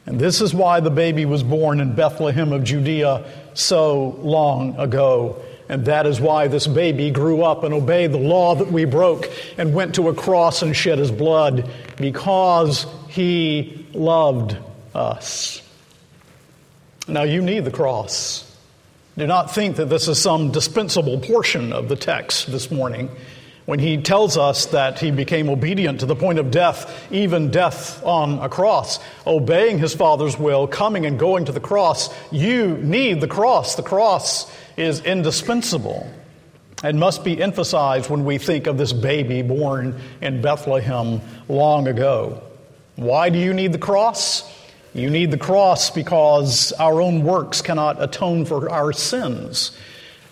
And 0.05 0.19
this 0.19 0.39
is 0.39 0.53
why 0.53 0.81
the 0.81 0.91
baby 0.91 1.25
was 1.25 1.41
born 1.41 1.79
in 1.79 1.95
Bethlehem 1.95 2.53
of 2.53 2.63
Judea 2.63 3.25
so 3.55 4.19
long 4.21 4.77
ago. 4.77 5.41
And 5.67 5.85
that 5.85 6.05
is 6.05 6.21
why 6.21 6.47
this 6.47 6.67
baby 6.67 7.09
grew 7.09 7.41
up 7.41 7.63
and 7.63 7.73
obeyed 7.73 8.11
the 8.11 8.19
law 8.19 8.53
that 8.53 8.71
we 8.71 8.85
broke 8.85 9.27
and 9.57 9.73
went 9.73 9.95
to 9.95 10.09
a 10.09 10.13
cross 10.13 10.61
and 10.61 10.75
shed 10.75 10.99
his 10.99 11.11
blood 11.11 11.67
because 11.97 12.85
he 13.09 13.87
loved 13.93 14.57
us. 14.93 15.63
Now, 17.07 17.23
you 17.23 17.41
need 17.41 17.65
the 17.65 17.71
cross. 17.71 18.54
Do 19.17 19.25
not 19.25 19.55
think 19.55 19.77
that 19.77 19.85
this 19.85 20.09
is 20.09 20.21
some 20.21 20.51
dispensable 20.51 21.19
portion 21.19 21.71
of 21.71 21.87
the 21.87 21.95
text 21.95 22.51
this 22.51 22.69
morning 22.69 23.09
when 23.65 23.79
he 23.79 23.97
tells 23.97 24.37
us 24.37 24.67
that 24.67 24.99
he 24.99 25.09
became 25.09 25.49
obedient 25.49 26.01
to 26.01 26.05
the 26.05 26.17
point 26.17 26.37
of 26.37 26.51
death, 26.51 27.07
even 27.11 27.49
death 27.49 28.03
on 28.03 28.39
a 28.39 28.49
cross, 28.49 28.99
obeying 29.25 29.79
his 29.79 29.95
Father's 29.95 30.37
will, 30.37 30.67
coming 30.67 31.05
and 31.05 31.17
going 31.17 31.45
to 31.45 31.53
the 31.53 31.61
cross. 31.61 32.13
You 32.29 32.77
need 32.77 33.21
the 33.21 33.27
cross. 33.27 33.75
The 33.75 33.83
cross 33.83 34.53
is 34.75 34.99
indispensable 34.99 36.11
and 36.83 36.99
must 36.99 37.23
be 37.23 37.41
emphasized 37.41 38.09
when 38.09 38.25
we 38.25 38.37
think 38.37 38.67
of 38.67 38.77
this 38.77 38.91
baby 38.91 39.41
born 39.41 39.99
in 40.21 40.41
Bethlehem 40.41 41.21
long 41.47 41.87
ago. 41.87 42.43
Why 42.97 43.29
do 43.29 43.39
you 43.39 43.53
need 43.53 43.71
the 43.71 43.79
cross? 43.79 44.43
You 44.95 45.09
need 45.09 45.29
the 45.29 45.37
cross 45.37 45.89
because 45.89 46.71
our 46.79 47.01
own 47.01 47.23
works 47.23 47.61
cannot 47.61 48.01
atone 48.01 48.45
for 48.45 48.71
our 48.71 48.93
sins. 48.93 49.77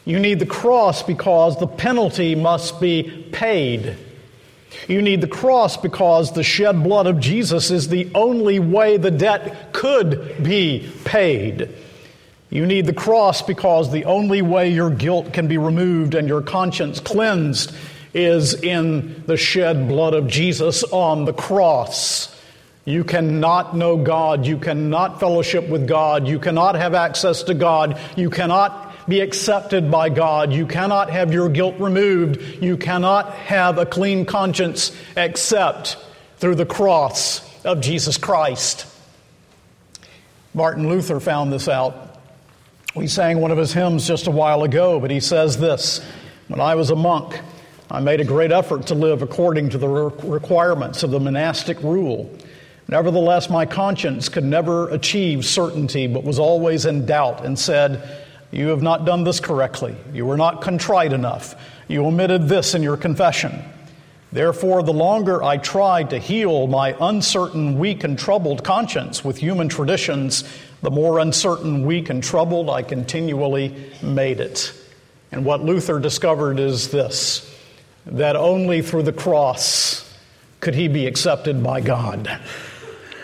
You 0.06 0.20
need 0.20 0.40
the 0.40 0.46
cross 0.46 1.04
because 1.04 1.60
the 1.60 1.68
penalty 1.68 2.34
must 2.34 2.80
be 2.80 3.28
paid. 3.34 3.98
You 4.88 5.02
need 5.02 5.20
the 5.20 5.28
cross 5.28 5.76
because 5.76 6.32
the 6.32 6.44
shed 6.44 6.82
blood 6.82 7.08
of 7.08 7.20
Jesus 7.20 7.72
is 7.72 7.90
the 7.90 8.10
only 8.16 8.60
way 8.60 8.96
the 8.96 9.12
debt 9.12 9.74
could 9.74 10.42
be 10.42 10.90
paid. 11.04 11.70
You 12.50 12.66
need 12.66 12.86
the 12.86 12.94
cross 12.94 13.42
because 13.42 13.92
the 13.92 14.06
only 14.06 14.42
way 14.42 14.70
your 14.70 14.90
guilt 14.90 15.34
can 15.34 15.50
be 15.50 15.58
removed 15.58 16.16
and 16.16 16.26
your 16.26 16.42
conscience 16.42 17.02
cleansed 17.02 17.76
is 18.14 18.54
in 18.54 19.26
the 19.26 19.36
shed 19.36 19.90
blood 19.90 20.14
of 20.14 20.28
Jesus 20.28 20.86
on 20.86 21.26
the 21.26 21.34
cross. 21.34 22.34
You 22.86 23.04
cannot 23.04 23.76
know 23.76 23.98
God. 23.98 24.46
You 24.46 24.58
cannot 24.58 25.20
fellowship 25.20 25.70
with 25.70 25.88
God. 25.88 26.28
You 26.28 26.40
cannot 26.40 26.76
have 26.76 26.94
access 26.94 27.44
to 27.44 27.54
God. 27.54 28.00
You 28.18 28.30
cannot 28.30 28.94
be 29.08 29.22
accepted 29.22 29.90
by 29.90 30.10
God. 30.10 30.52
You 30.52 30.66
cannot 30.66 31.10
have 31.10 31.34
your 31.34 31.50
guilt 31.50 31.76
removed. 31.80 32.42
You 32.62 32.78
cannot 32.78 33.34
have 33.34 33.78
a 33.78 33.86
clean 33.86 34.26
conscience 34.26 34.96
except 35.16 35.98
through 36.38 36.56
the 36.56 36.66
cross 36.66 37.42
of 37.64 37.80
Jesus 37.80 38.18
Christ. 38.18 38.86
Martin 40.54 40.90
Luther 40.90 41.20
found 41.20 41.54
this 41.54 41.68
out. 41.68 42.20
We 42.96 43.08
sang 43.08 43.40
one 43.40 43.52
of 43.52 43.58
his 43.58 43.74
hymns 43.74 44.06
just 44.06 44.28
a 44.28 44.32
while 44.32 44.64
ago, 44.64 45.00
but 45.00 45.10
he 45.10 45.20
says 45.20 45.58
this 45.58 46.06
When 46.48 46.60
I 46.60 46.76
was 46.76 46.92
a 46.92 46.96
monk, 46.96 47.40
I 47.90 48.02
made 48.02 48.20
a 48.20 48.26
great 48.26 48.52
effort 48.52 48.88
to 48.88 48.96
live 48.96 49.22
according 49.22 49.70
to 49.70 49.78
the 49.78 49.88
requirements 49.88 51.02
of 51.04 51.12
the 51.12 51.20
monastic 51.20 51.82
rule. 51.82 52.30
Nevertheless, 52.94 53.50
my 53.50 53.66
conscience 53.66 54.30
could 54.30 54.44
never 54.44 54.88
achieve 54.90 55.46
certainty, 55.46 56.06
but 56.06 56.24
was 56.24 56.38
always 56.38 56.86
in 56.86 57.08
doubt 57.08 57.44
and 57.44 57.58
said, 57.58 58.24
you 58.52 58.68
have 58.68 58.84
not 58.84 59.04
done 59.04 59.24
this 59.24 59.40
correctly. 59.40 59.96
You 60.14 60.28
were 60.28 60.38
not 60.38 60.62
contrite 60.62 61.12
enough. 61.12 61.56
You 61.88 62.06
omitted 62.06 62.48
this 62.48 62.76
in 62.76 62.84
your 62.84 62.96
confession. 62.96 63.64
Therefore, 64.32 64.84
the 64.84 64.94
longer 64.94 65.42
I 65.42 65.58
tried 65.58 66.12
to 66.12 66.20
heal 66.20 66.68
my 66.68 66.96
uncertain, 67.02 67.80
weak, 67.80 68.04
and 68.04 68.16
troubled 68.16 68.64
conscience 68.64 69.26
with 69.26 69.38
human 69.38 69.70
traditions, 69.70 70.44
the 70.84 70.92
more 70.92 71.18
uncertain, 71.18 71.88
weak, 71.88 72.12
and 72.12 72.24
troubled 72.24 72.70
I 72.70 72.84
continually 72.84 73.76
made 74.04 74.40
it. 74.40 74.72
And 75.32 75.46
what 75.46 75.64
Luther 75.64 75.98
discovered 75.98 76.60
is 76.60 76.92
this 76.92 77.52
that 78.06 78.36
only 78.36 78.84
through 78.84 79.02
the 79.02 79.14
cross 79.14 80.16
could 80.60 80.76
he 80.76 80.88
be 80.88 81.08
accepted 81.08 81.64
by 81.64 81.82
God? 81.82 82.40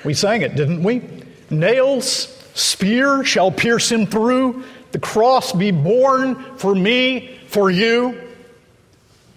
We 0.03 0.13
sang 0.13 0.41
it, 0.41 0.55
didn't 0.55 0.83
we? 0.83 1.01
Nails, 1.49 2.27
spear 2.53 3.23
shall 3.23 3.51
pierce 3.51 3.91
him 3.91 4.05
through, 4.05 4.63
the 4.91 4.99
cross 4.99 5.51
be 5.51 5.71
borne 5.71 6.35
for 6.57 6.73
me, 6.73 7.37
for 7.47 7.69
you. 7.69 8.19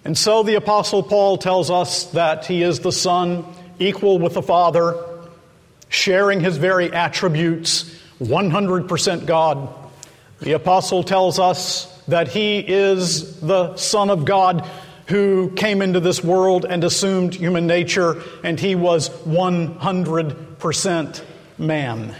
And 0.05 0.17
so 0.17 0.43
the 0.43 0.55
Apostle 0.55 1.03
Paul 1.03 1.37
tells 1.37 1.69
us 1.69 2.05
that 2.11 2.45
he 2.45 2.63
is 2.63 2.79
the 2.79 2.91
Son, 2.91 3.45
equal 3.79 4.19
with 4.19 4.33
the 4.33 4.41
Father, 4.41 4.97
sharing 5.89 6.39
his 6.39 6.57
very 6.57 6.91
attributes, 6.91 7.83
100% 8.19 9.25
God. 9.25 9.73
The 10.41 10.53
Apostle 10.53 11.03
tells 11.03 11.39
us 11.39 11.89
that 12.07 12.27
he 12.27 12.59
is 12.59 13.39
the 13.39 13.75
Son 13.77 14.09
of 14.09 14.25
God 14.25 14.69
who 15.07 15.51
came 15.51 15.81
into 15.81 15.99
this 15.99 16.23
world 16.23 16.65
and 16.65 16.83
assumed 16.83 17.35
human 17.35 17.67
nature, 17.67 18.21
and 18.43 18.59
he 18.59 18.75
was 18.75 19.09
100% 19.09 21.23
man. 21.57 22.15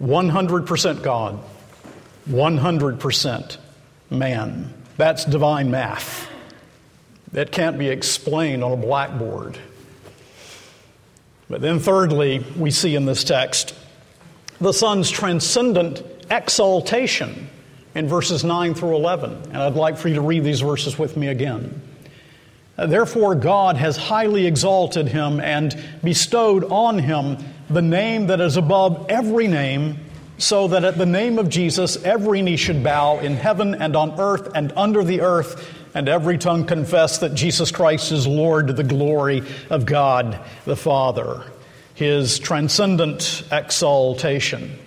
100% 0.00 1.02
God, 1.02 1.42
100% 2.28 3.56
man. 4.10 4.74
That's 4.96 5.24
divine 5.24 5.70
math. 5.70 6.28
That 7.32 7.52
can't 7.52 7.78
be 7.78 7.88
explained 7.88 8.64
on 8.64 8.72
a 8.72 8.76
blackboard. 8.76 9.58
But 11.50 11.60
then, 11.60 11.80
thirdly, 11.80 12.44
we 12.56 12.70
see 12.70 12.94
in 12.94 13.06
this 13.06 13.24
text 13.24 13.74
the 14.60 14.72
Son's 14.72 15.10
transcendent 15.10 16.02
exaltation 16.30 17.48
in 17.98 18.06
verses 18.06 18.44
9 18.44 18.74
through 18.74 18.94
11. 18.94 19.32
And 19.46 19.56
I'd 19.56 19.74
like 19.74 19.98
for 19.98 20.06
you 20.06 20.14
to 20.14 20.20
read 20.20 20.44
these 20.44 20.60
verses 20.60 20.96
with 20.96 21.16
me 21.16 21.26
again. 21.26 21.82
Therefore, 22.76 23.34
God 23.34 23.76
has 23.76 23.96
highly 23.96 24.46
exalted 24.46 25.08
him 25.08 25.40
and 25.40 25.76
bestowed 26.04 26.62
on 26.64 27.00
him 27.00 27.38
the 27.68 27.82
name 27.82 28.28
that 28.28 28.40
is 28.40 28.56
above 28.56 29.06
every 29.08 29.48
name, 29.48 29.96
so 30.38 30.68
that 30.68 30.84
at 30.84 30.96
the 30.96 31.06
name 31.06 31.40
of 31.40 31.48
Jesus 31.48 31.96
every 32.04 32.40
knee 32.40 32.56
should 32.56 32.84
bow 32.84 33.18
in 33.18 33.34
heaven 33.34 33.74
and 33.74 33.96
on 33.96 34.20
earth 34.20 34.52
and 34.54 34.72
under 34.76 35.02
the 35.02 35.22
earth, 35.22 35.68
and 35.92 36.08
every 36.08 36.38
tongue 36.38 36.66
confess 36.66 37.18
that 37.18 37.34
Jesus 37.34 37.72
Christ 37.72 38.12
is 38.12 38.28
Lord 38.28 38.68
to 38.68 38.72
the 38.72 38.84
glory 38.84 39.42
of 39.70 39.86
God 39.86 40.38
the 40.64 40.76
Father. 40.76 41.42
His 41.94 42.38
transcendent 42.38 43.42
exaltation. 43.50 44.78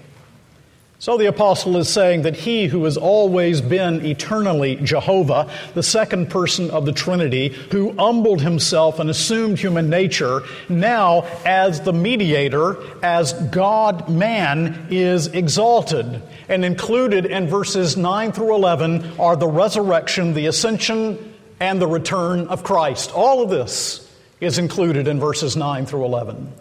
So 1.02 1.18
the 1.18 1.26
apostle 1.26 1.78
is 1.78 1.90
saying 1.90 2.22
that 2.22 2.36
he 2.36 2.68
who 2.68 2.84
has 2.84 2.96
always 2.96 3.60
been 3.60 4.06
eternally 4.06 4.76
Jehovah, 4.76 5.50
the 5.74 5.82
second 5.82 6.30
person 6.30 6.70
of 6.70 6.86
the 6.86 6.92
Trinity, 6.92 7.48
who 7.72 7.94
humbled 7.94 8.40
himself 8.40 9.00
and 9.00 9.10
assumed 9.10 9.58
human 9.58 9.90
nature, 9.90 10.44
now 10.70 11.24
as 11.44 11.82
the 11.82 11.92
mediator, 11.92 12.78
as 13.02 13.34
God 13.50 14.10
man, 14.10 14.90
is 14.92 15.26
exalted. 15.26 16.22
And 16.48 16.64
included 16.64 17.26
in 17.26 17.48
verses 17.48 17.98
9 17.98 18.32
through 18.32 18.54
11 18.54 19.20
are 19.20 19.36
the 19.36 19.48
resurrection, 19.48 20.36
the 20.36 20.46
ascension, 20.46 21.34
and 21.60 21.82
the 21.82 21.88
return 21.88 22.46
of 22.46 22.64
Christ. 22.64 23.12
All 23.16 23.42
of 23.42 23.50
this 23.50 24.08
is 24.40 24.60
included 24.60 25.08
in 25.08 25.20
verses 25.20 25.58
9 25.58 25.88
through 25.88 26.06
11. 26.06 26.54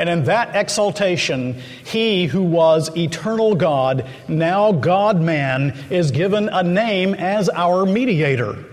And 0.00 0.08
in 0.08 0.24
that 0.24 0.56
exaltation, 0.56 1.60
he 1.84 2.24
who 2.24 2.40
was 2.40 2.88
eternal 2.96 3.54
God, 3.54 4.08
now 4.28 4.72
God 4.72 5.20
man, 5.20 5.76
is 5.90 6.10
given 6.10 6.48
a 6.48 6.62
name 6.62 7.12
as 7.12 7.50
our 7.50 7.84
mediator. 7.84 8.64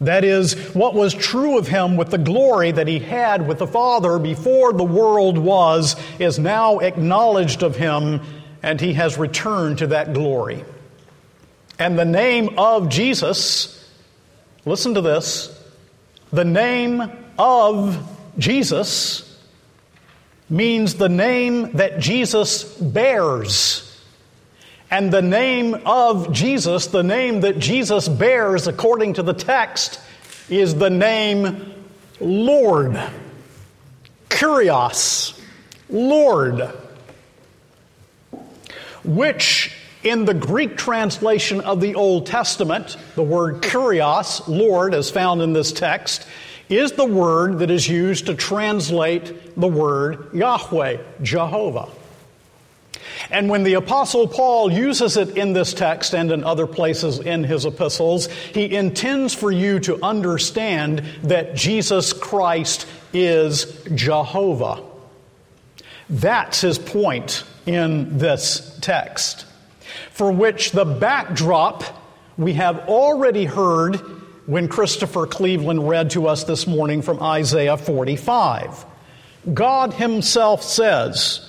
That 0.00 0.24
is, 0.24 0.54
what 0.74 0.94
was 0.94 1.14
true 1.14 1.56
of 1.56 1.68
him 1.68 1.96
with 1.96 2.10
the 2.10 2.18
glory 2.18 2.72
that 2.72 2.88
he 2.88 2.98
had 2.98 3.46
with 3.46 3.58
the 3.58 3.66
Father 3.68 4.18
before 4.18 4.72
the 4.72 4.82
world 4.82 5.38
was, 5.38 5.94
is 6.18 6.36
now 6.36 6.80
acknowledged 6.80 7.62
of 7.62 7.76
him, 7.76 8.20
and 8.60 8.80
he 8.80 8.94
has 8.94 9.16
returned 9.16 9.78
to 9.78 9.86
that 9.86 10.12
glory. 10.14 10.64
And 11.78 11.96
the 11.96 12.04
name 12.04 12.58
of 12.58 12.88
Jesus, 12.88 13.88
listen 14.64 14.94
to 14.94 15.00
this, 15.00 15.56
the 16.32 16.44
name 16.44 17.08
of 17.38 18.04
Jesus 18.36 19.29
means 20.50 20.96
the 20.96 21.08
name 21.08 21.72
that 21.72 22.00
Jesus 22.00 22.64
bears. 22.64 23.86
And 24.90 25.12
the 25.12 25.22
name 25.22 25.82
of 25.86 26.32
Jesus, 26.32 26.88
the 26.88 27.04
name 27.04 27.42
that 27.42 27.60
Jesus 27.60 28.08
bears 28.08 28.66
according 28.66 29.14
to 29.14 29.22
the 29.22 29.32
text, 29.32 30.00
is 30.48 30.74
the 30.74 30.90
name 30.90 31.72
Lord. 32.18 33.00
Kyrios, 34.28 35.40
Lord. 35.88 36.70
Which 39.04 39.72
in 40.02 40.24
the 40.24 40.34
Greek 40.34 40.76
translation 40.76 41.60
of 41.60 41.80
the 41.80 41.94
Old 41.94 42.26
Testament, 42.26 42.96
the 43.14 43.22
word 43.22 43.62
Kyrios, 43.62 44.48
Lord, 44.48 44.94
as 44.94 45.10
found 45.10 45.40
in 45.40 45.52
this 45.52 45.72
text, 45.72 46.26
is 46.70 46.92
the 46.92 47.04
word 47.04 47.58
that 47.58 47.70
is 47.70 47.88
used 47.88 48.26
to 48.26 48.34
translate 48.34 49.56
the 49.60 49.68
word 49.68 50.32
Yahweh, 50.32 50.98
Jehovah. 51.22 51.88
And 53.30 53.48
when 53.48 53.64
the 53.64 53.74
Apostle 53.74 54.26
Paul 54.26 54.72
uses 54.72 55.16
it 55.16 55.36
in 55.36 55.52
this 55.52 55.74
text 55.74 56.14
and 56.14 56.30
in 56.30 56.42
other 56.44 56.66
places 56.66 57.18
in 57.18 57.44
his 57.44 57.64
epistles, 57.64 58.26
he 58.26 58.74
intends 58.74 59.34
for 59.34 59.50
you 59.50 59.78
to 59.80 60.02
understand 60.02 61.04
that 61.24 61.54
Jesus 61.54 62.12
Christ 62.12 62.86
is 63.12 63.82
Jehovah. 63.94 64.82
That's 66.08 66.60
his 66.60 66.78
point 66.78 67.44
in 67.66 68.18
this 68.18 68.78
text, 68.80 69.46
for 70.10 70.32
which 70.32 70.72
the 70.72 70.84
backdrop 70.84 71.84
we 72.36 72.54
have 72.54 72.88
already 72.88 73.44
heard 73.44 74.19
when 74.50 74.66
Christopher 74.66 75.28
Cleveland 75.28 75.88
read 75.88 76.10
to 76.10 76.26
us 76.26 76.42
this 76.42 76.66
morning 76.66 77.02
from 77.02 77.22
Isaiah 77.22 77.76
45. 77.76 78.84
God 79.54 79.94
Himself 79.94 80.64
says, 80.64 81.48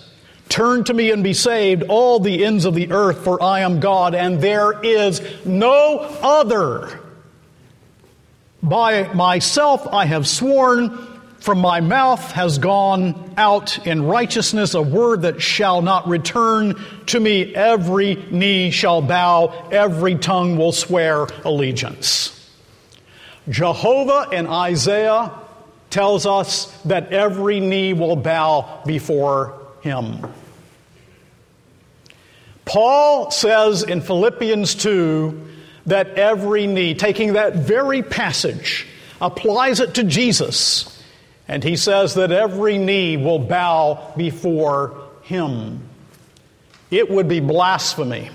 Turn 0.50 0.84
to 0.84 0.94
me 0.94 1.10
and 1.10 1.24
be 1.24 1.34
saved, 1.34 1.82
all 1.90 2.20
the 2.20 2.46
ends 2.46 2.66
of 2.66 2.76
the 2.76 2.92
earth, 2.92 3.24
for 3.24 3.42
I 3.42 3.62
am 3.62 3.80
God, 3.80 4.14
and 4.14 4.40
there 4.40 4.80
is 4.86 5.20
no 5.46 5.98
other. 6.22 7.00
By 8.62 9.12
myself 9.14 9.88
I 9.92 10.06
have 10.06 10.28
sworn, 10.28 10.96
from 11.40 11.58
my 11.58 11.82
mouth 11.82 12.34
has 12.34 12.60
gone 12.60 13.34
out 13.36 13.88
in 13.88 14.04
righteousness 14.04 14.76
a 14.76 14.82
word 14.84 15.24
that 15.24 15.42
shall 15.42 15.82
not 15.82 16.08
return 16.08 16.80
to 17.08 17.20
me. 17.20 17.56
Every 17.56 18.14
knee 18.30 18.70
shall 18.70 19.02
bow, 19.02 19.70
every 19.72 20.18
tongue 20.18 20.56
will 20.56 20.72
swear 20.72 21.24
allegiance. 21.44 22.38
Jehovah 23.52 24.30
in 24.32 24.48
Isaiah 24.48 25.32
tells 25.90 26.26
us 26.26 26.66
that 26.84 27.12
every 27.12 27.60
knee 27.60 27.94
will 27.94 28.16
bow 28.16 28.82
before 28.86 29.60
him. 29.82 30.26
Paul 32.64 33.30
says 33.30 33.84
in 33.84 34.00
Philippians 34.00 34.76
2 34.76 35.48
that 35.88 36.12
every 36.12 36.66
knee, 36.66 36.94
taking 36.94 37.34
that 37.34 37.56
very 37.56 38.02
passage, 38.02 38.88
applies 39.20 39.82
it 39.82 39.96
to 39.96 40.06
Jesus, 40.06 41.04
and 41.50 41.62
he 41.62 41.76
says 41.76 42.14
that 42.14 42.32
every 42.32 42.78
knee 42.78 43.18
will 43.18 43.40
bow 43.40 44.14
before 44.16 45.10
him. 45.24 45.82
It 46.90 47.10
would 47.10 47.28
be 47.28 47.42
blasphemy 47.42 48.30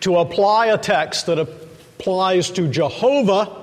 to 0.00 0.16
apply 0.16 0.66
a 0.66 0.78
text 0.78 1.26
that 1.26 1.38
applies 1.38 2.50
to 2.52 2.68
Jehovah 2.68 3.61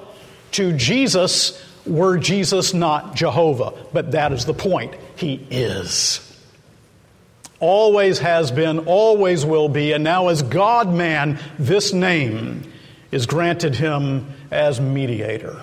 to 0.52 0.74
Jesus 0.74 1.64
were 1.86 2.18
Jesus 2.18 2.74
not 2.74 3.16
Jehovah. 3.16 3.74
But 3.94 4.12
that 4.12 4.32
is 4.32 4.46
the 4.46 4.54
point. 4.54 4.96
He 5.16 5.46
is. 5.50 6.26
Always 7.60 8.20
has 8.20 8.52
been, 8.52 8.80
always 8.80 9.46
will 9.46 9.68
be, 9.68 9.92
and 9.92 10.02
now 10.04 10.30
as 10.30 10.42
God 10.44 10.94
man, 10.94 11.40
this 11.58 11.92
name 11.92 12.64
is 13.12 13.26
granted 13.26 13.76
him 13.76 14.32
as 14.50 14.80
mediator. 14.80 15.62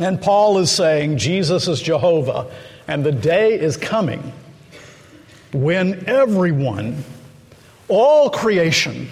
And 0.00 0.20
Paul 0.20 0.58
is 0.58 0.70
saying 0.70 1.18
Jesus 1.18 1.68
is 1.68 1.82
Jehovah, 1.82 2.50
and 2.86 3.04
the 3.04 3.12
day 3.12 3.52
is 3.52 3.76
coming 3.76 4.32
when 5.52 6.04
everyone, 6.06 7.04
all 7.88 8.30
creation, 8.30 9.08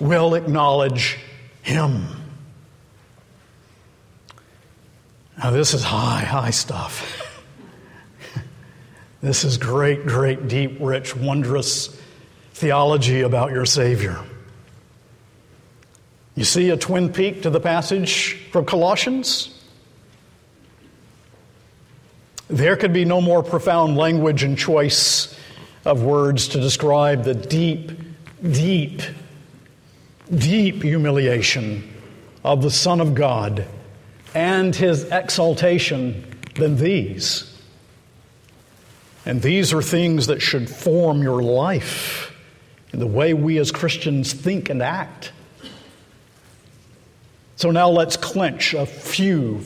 will 0.00 0.34
acknowledge 0.34 1.18
him. 1.62 2.21
Now, 5.42 5.50
this 5.50 5.74
is 5.74 5.82
high, 5.82 6.20
high 6.20 6.50
stuff. 6.50 7.20
this 9.20 9.42
is 9.42 9.58
great, 9.58 10.06
great, 10.06 10.46
deep, 10.46 10.76
rich, 10.78 11.16
wondrous 11.16 11.88
theology 12.54 13.22
about 13.22 13.50
your 13.50 13.66
Savior. 13.66 14.22
You 16.36 16.44
see 16.44 16.70
a 16.70 16.76
twin 16.76 17.12
peak 17.12 17.42
to 17.42 17.50
the 17.50 17.58
passage 17.58 18.34
from 18.52 18.66
Colossians? 18.66 19.60
There 22.46 22.76
could 22.76 22.92
be 22.92 23.04
no 23.04 23.20
more 23.20 23.42
profound 23.42 23.96
language 23.96 24.44
and 24.44 24.56
choice 24.56 25.36
of 25.84 26.04
words 26.04 26.46
to 26.48 26.60
describe 26.60 27.24
the 27.24 27.34
deep, 27.34 27.90
deep, 28.48 29.02
deep 30.32 30.82
humiliation 30.84 31.92
of 32.44 32.62
the 32.62 32.70
Son 32.70 33.00
of 33.00 33.16
God 33.16 33.66
and 34.34 34.74
his 34.74 35.04
exaltation 35.04 36.24
than 36.54 36.76
these. 36.76 37.48
And 39.24 39.40
these 39.40 39.72
are 39.72 39.82
things 39.82 40.26
that 40.26 40.42
should 40.42 40.68
form 40.68 41.22
your 41.22 41.42
life 41.42 42.34
in 42.92 42.98
the 42.98 43.06
way 43.06 43.34
we 43.34 43.58
as 43.58 43.70
Christians 43.70 44.32
think 44.32 44.68
and 44.68 44.82
act. 44.82 45.32
So 47.56 47.70
now 47.70 47.88
let's 47.88 48.16
clench 48.16 48.74
a 48.74 48.86
few 48.86 49.60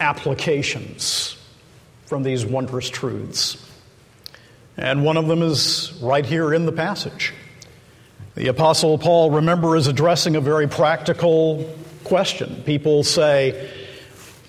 applications 0.00 1.36
from 2.06 2.22
these 2.22 2.44
wondrous 2.44 2.90
truths. 2.90 3.64
And 4.76 5.04
one 5.04 5.16
of 5.16 5.26
them 5.28 5.42
is 5.42 5.96
right 6.02 6.24
here 6.24 6.52
in 6.52 6.66
the 6.66 6.72
passage. 6.72 7.32
The 8.34 8.48
Apostle 8.48 8.98
Paul, 8.98 9.30
remember, 9.32 9.76
is 9.76 9.86
addressing 9.86 10.36
a 10.36 10.40
very 10.40 10.68
practical 10.68 11.68
question. 12.04 12.62
People 12.64 13.02
say, 13.04 13.70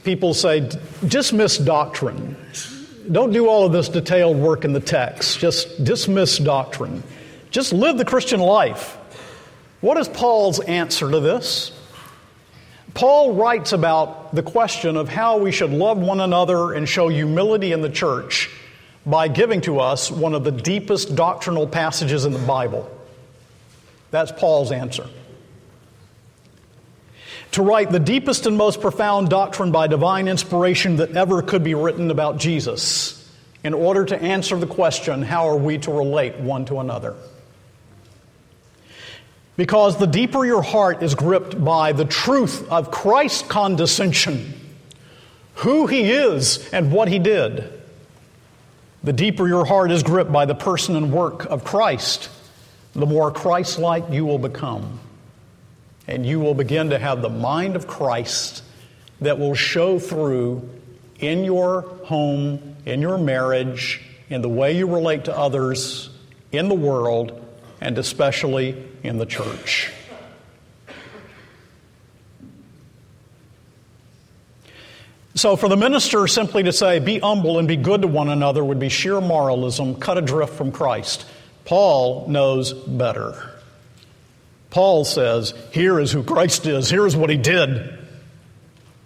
people 0.03 0.33
say, 0.33 0.69
dismiss 1.05 1.57
doctrine. 1.57 2.35
Don't 3.12 3.31
do 3.31 3.47
all 3.47 3.65
of 3.65 3.71
this 3.71 3.89
detailed 3.89 4.38
work 4.38 4.65
in 4.65 4.73
the 4.73 4.79
text. 4.79 5.39
Just 5.39 5.83
dismiss 5.83 6.38
doctrine. 6.38 7.03
Just 7.51 7.73
live 7.73 7.97
the 7.97 8.05
Christian 8.05 8.39
life. 8.39 8.97
What 9.81 9.97
is 9.97 10.07
Paul's 10.07 10.59
answer 10.59 11.09
to 11.09 11.19
this? 11.19 11.71
Paul 12.93 13.33
writes 13.33 13.71
about 13.71 14.35
the 14.35 14.43
question 14.43 14.97
of 14.97 15.09
how 15.09 15.38
we 15.38 15.51
should 15.51 15.71
love 15.71 15.97
one 15.97 16.19
another 16.19 16.73
and 16.73 16.88
show 16.88 17.07
humility 17.07 17.71
in 17.71 17.81
the 17.81 17.89
church 17.89 18.49
by 19.05 19.27
giving 19.27 19.62
to 19.62 19.79
us 19.79 20.12
one 20.12 20.33
of 20.33 20.43
the 20.43 20.51
deepest 20.51 21.15
doctrinal 21.15 21.67
passages 21.67 22.25
in 22.25 22.33
the 22.33 22.39
Bible. 22.39 22.89
That's 24.12 24.31
Paul's 24.31 24.71
answer. 24.71 25.07
To 27.53 27.63
write 27.63 27.91
the 27.91 27.99
deepest 27.99 28.45
and 28.45 28.57
most 28.57 28.79
profound 28.79 29.29
doctrine 29.29 29.71
by 29.71 29.88
divine 29.88 30.27
inspiration 30.27 30.97
that 30.97 31.15
ever 31.15 31.41
could 31.41 31.63
be 31.63 31.73
written 31.73 32.12
about 32.12 32.38
Jesus 32.38 33.15
in 33.63 33.73
order 33.73 34.05
to 34.05 34.21
answer 34.21 34.57
the 34.57 34.67
question 34.67 35.21
how 35.21 35.49
are 35.49 35.57
we 35.57 35.77
to 35.79 35.91
relate 35.91 36.38
one 36.38 36.65
to 36.65 36.79
another? 36.79 37.15
Because 39.57 39.97
the 39.97 40.07
deeper 40.07 40.45
your 40.45 40.62
heart 40.62 41.03
is 41.03 41.15
gripped 41.15 41.62
by 41.62 41.91
the 41.91 42.05
truth 42.05 42.69
of 42.71 42.91
Christ's 42.91 43.45
condescension, 43.47 44.53
who 45.55 45.88
he 45.88 46.12
is 46.12 46.69
and 46.71 46.91
what 46.91 47.09
he 47.09 47.19
did, 47.19 47.73
the 49.03 49.12
deeper 49.12 49.47
your 49.47 49.65
heart 49.65 49.91
is 49.91 50.03
gripped 50.03 50.31
by 50.31 50.45
the 50.45 50.55
person 50.55 50.95
and 50.95 51.12
work 51.12 51.45
of 51.45 51.63
Christ, 51.63 52.29
the 52.93 53.05
more 53.05 53.31
Christ 53.31 53.79
like 53.79 54.09
you 54.12 54.25
will 54.25 54.39
become. 54.39 54.99
And 56.09 56.25
you 56.25 56.39
will 56.39 56.55
begin 56.55 56.89
to 56.89 56.97
have 56.97 57.21
the 57.21 57.29
mind 57.29 57.75
of 57.75 57.85
Christ 57.85 58.63
that 59.21 59.37
will 59.37 59.53
show 59.53 59.99
through 59.99 60.67
in 61.19 61.43
your 61.43 61.81
home, 62.05 62.75
in 62.83 62.99
your 62.99 63.19
marriage, 63.19 64.01
in 64.27 64.41
the 64.41 64.49
way 64.49 64.75
you 64.75 64.87
relate 64.91 65.25
to 65.25 65.37
others, 65.37 66.09
in 66.51 66.67
the 66.67 66.73
world, 66.73 67.39
and 67.79 67.95
especially 67.99 68.83
in 69.03 69.19
the 69.19 69.27
church. 69.27 69.91
So, 75.35 75.55
for 75.55 75.69
the 75.69 75.77
minister 75.77 76.25
simply 76.25 76.63
to 76.63 76.71
say, 76.71 76.97
be 76.97 77.19
humble 77.19 77.59
and 77.59 77.67
be 77.67 77.77
good 77.77 78.01
to 78.01 78.07
one 78.07 78.29
another 78.29 78.65
would 78.65 78.79
be 78.79 78.89
sheer 78.89 79.21
moralism, 79.21 79.93
cut 79.93 80.17
adrift 80.17 80.53
from 80.53 80.71
Christ. 80.71 81.27
Paul 81.65 82.27
knows 82.27 82.73
better. 82.73 83.48
Paul 84.69 85.03
says, 85.03 85.53
here 85.71 85.99
is 85.99 86.12
who 86.12 86.23
Christ 86.23 86.65
is, 86.65 86.89
here 86.89 87.05
is 87.08 87.15
what 87.15 87.29
he 87.29 87.38
did. 87.38 87.97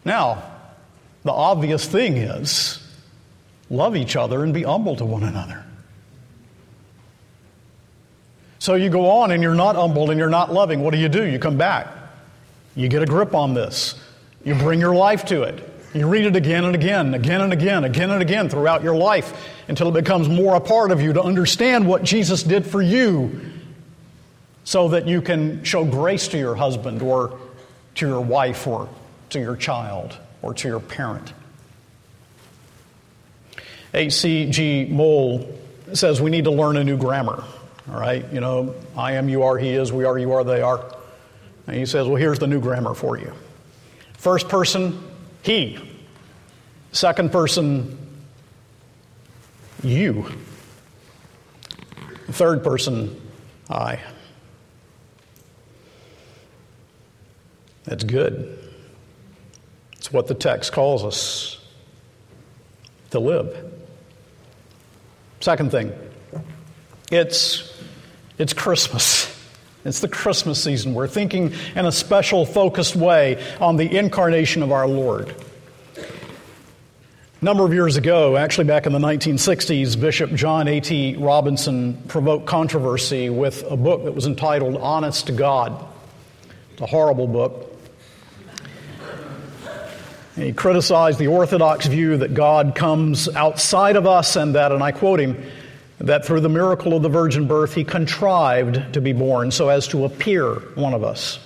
Now, 0.03 0.43
the 1.23 1.31
obvious 1.31 1.85
thing 1.85 2.17
is 2.17 2.85
love 3.69 3.95
each 3.95 4.15
other 4.15 4.43
and 4.43 4.53
be 4.53 4.63
humble 4.63 4.95
to 4.97 5.05
one 5.05 5.23
another. 5.23 5.63
So 8.59 8.75
you 8.75 8.89
go 8.89 9.09
on 9.09 9.31
and 9.31 9.41
you're 9.43 9.55
not 9.55 9.75
humble 9.75 10.09
and 10.09 10.19
you're 10.19 10.29
not 10.29 10.51
loving. 10.51 10.81
What 10.81 10.93
do 10.93 10.99
you 10.99 11.09
do? 11.09 11.25
You 11.25 11.39
come 11.39 11.57
back. 11.57 11.87
You 12.75 12.87
get 12.87 13.03
a 13.03 13.05
grip 13.05 13.33
on 13.33 13.53
this. 13.53 13.95
You 14.43 14.55
bring 14.55 14.79
your 14.79 14.95
life 14.95 15.25
to 15.25 15.43
it. 15.43 15.69
You 15.93 16.07
read 16.07 16.25
it 16.25 16.35
again 16.35 16.65
and 16.65 16.73
again, 16.73 17.13
again 17.13 17.41
and 17.41 17.53
again, 17.53 17.83
again 17.83 18.09
and 18.09 18.21
again 18.21 18.49
throughout 18.49 18.83
your 18.83 18.95
life 18.95 19.33
until 19.67 19.89
it 19.89 19.93
becomes 19.93 20.27
more 20.27 20.55
a 20.55 20.59
part 20.59 20.91
of 20.91 21.01
you 21.01 21.13
to 21.13 21.21
understand 21.21 21.87
what 21.87 22.03
Jesus 22.03 22.41
did 22.41 22.65
for 22.65 22.81
you 22.81 23.39
so 24.63 24.89
that 24.89 25.07
you 25.07 25.21
can 25.21 25.63
show 25.63 25.83
grace 25.83 26.27
to 26.29 26.37
your 26.37 26.55
husband 26.55 27.01
or 27.01 27.39
to 27.95 28.07
your 28.07 28.21
wife 28.21 28.65
or 28.67 28.89
to 29.29 29.39
your 29.39 29.55
child 29.55 30.17
or 30.41 30.53
to 30.53 30.67
your 30.67 30.79
parent. 30.79 31.33
H.C.G. 33.93 34.85
Moule 34.85 35.59
says 35.93 36.21
we 36.21 36.31
need 36.31 36.45
to 36.45 36.51
learn 36.51 36.77
a 36.77 36.83
new 36.83 36.97
grammar. 36.97 37.43
All 37.91 37.99
right, 37.99 38.25
you 38.31 38.39
know, 38.39 38.73
I 38.95 39.13
am, 39.13 39.27
you 39.27 39.43
are, 39.43 39.57
he 39.57 39.69
is, 39.69 39.91
we 39.91 40.05
are, 40.05 40.17
you 40.17 40.31
are, 40.31 40.43
they 40.43 40.61
are. 40.61 40.95
And 41.67 41.75
he 41.75 41.85
says, 41.85 42.07
well, 42.07 42.15
here's 42.15 42.39
the 42.39 42.47
new 42.47 42.61
grammar 42.61 42.93
for 42.93 43.17
you. 43.17 43.33
First 44.17 44.47
person, 44.47 45.03
he. 45.41 45.77
Second 46.93 47.31
person, 47.31 47.97
you. 49.83 50.25
Third 52.29 52.63
person, 52.63 53.19
I. 53.69 53.99
That's 57.85 58.03
good. 58.03 58.59
It's 59.93 60.11
what 60.11 60.27
the 60.27 60.33
text 60.33 60.71
calls 60.71 61.03
us 61.03 61.59
to 63.11 63.19
live. 63.19 63.73
Second 65.39 65.71
thing, 65.71 65.91
it's 67.11 67.73
it's 68.37 68.53
Christmas. 68.53 69.29
It's 69.85 69.99
the 69.99 70.07
Christmas 70.07 70.63
season. 70.63 70.93
We're 70.93 71.09
thinking 71.09 71.51
in 71.75 71.85
a 71.85 71.91
special, 71.91 72.45
focused 72.45 72.95
way 72.95 73.43
on 73.59 73.75
the 73.75 73.97
incarnation 73.97 74.63
of 74.63 74.71
our 74.71 74.87
Lord. 74.87 75.35
A 75.97 77.45
number 77.45 77.65
of 77.65 77.73
years 77.73 77.97
ago, 77.97 78.37
actually 78.37 78.63
back 78.63 78.85
in 78.85 78.93
the 78.93 78.99
1960s, 78.99 79.99
Bishop 79.99 80.31
John 80.35 80.69
A.T. 80.69 81.17
Robinson 81.17 82.01
provoked 82.07 82.45
controversy 82.45 83.29
with 83.29 83.69
a 83.69 83.75
book 83.75 84.05
that 84.05 84.13
was 84.13 84.25
entitled 84.25 84.77
Honest 84.77 85.27
to 85.27 85.33
God. 85.33 85.85
It's 86.71 86.81
a 86.81 86.85
horrible 86.85 87.27
book. 87.27 87.72
He 90.35 90.51
criticized 90.51 91.19
the 91.19 91.27
Orthodox 91.27 91.85
view 91.85 92.17
that 92.17 92.33
God 92.33 92.73
comes 92.75 93.29
outside 93.29 93.95
of 93.95 94.07
us 94.07 94.35
and 94.35 94.55
that, 94.55 94.71
and 94.71 94.81
I 94.81 94.91
quote 94.91 95.19
him, 95.19 95.43
that 95.99 96.25
through 96.25 96.39
the 96.39 96.49
miracle 96.49 96.95
of 96.95 97.03
the 97.03 97.09
virgin 97.09 97.47
birth, 97.47 97.73
he 97.73 97.83
contrived 97.83 98.93
to 98.93 99.01
be 99.01 99.13
born 99.13 99.51
so 99.51 99.69
as 99.69 99.87
to 99.89 100.05
appear 100.05 100.55
one 100.75 100.93
of 100.93 101.03
us. 101.03 101.39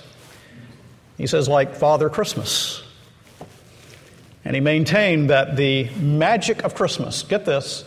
He 1.18 1.28
says, 1.28 1.50
like 1.50 1.76
Father 1.76 2.10
Christmas. 2.10 2.82
And 4.46 4.56
he 4.56 4.62
maintained 4.62 5.30
that 5.32 5.58
the 5.58 5.90
magic 5.96 6.64
of 6.64 6.74
Christmas, 6.74 7.24
get 7.24 7.46
this, 7.46 7.84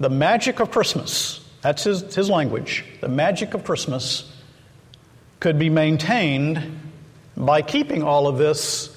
the 0.00 0.10
magic 0.10 0.58
of 0.58 0.72
Christmas, 0.72 1.40
that's 1.62 1.84
his, 1.84 2.14
his 2.14 2.28
language, 2.28 2.84
the 3.00 3.08
magic 3.08 3.54
of 3.54 3.64
Christmas 3.64 4.30
could 5.38 5.58
be 5.58 5.70
maintained 5.70 6.80
by 7.36 7.62
keeping 7.62 8.02
all 8.02 8.26
of 8.26 8.36
this 8.36 8.93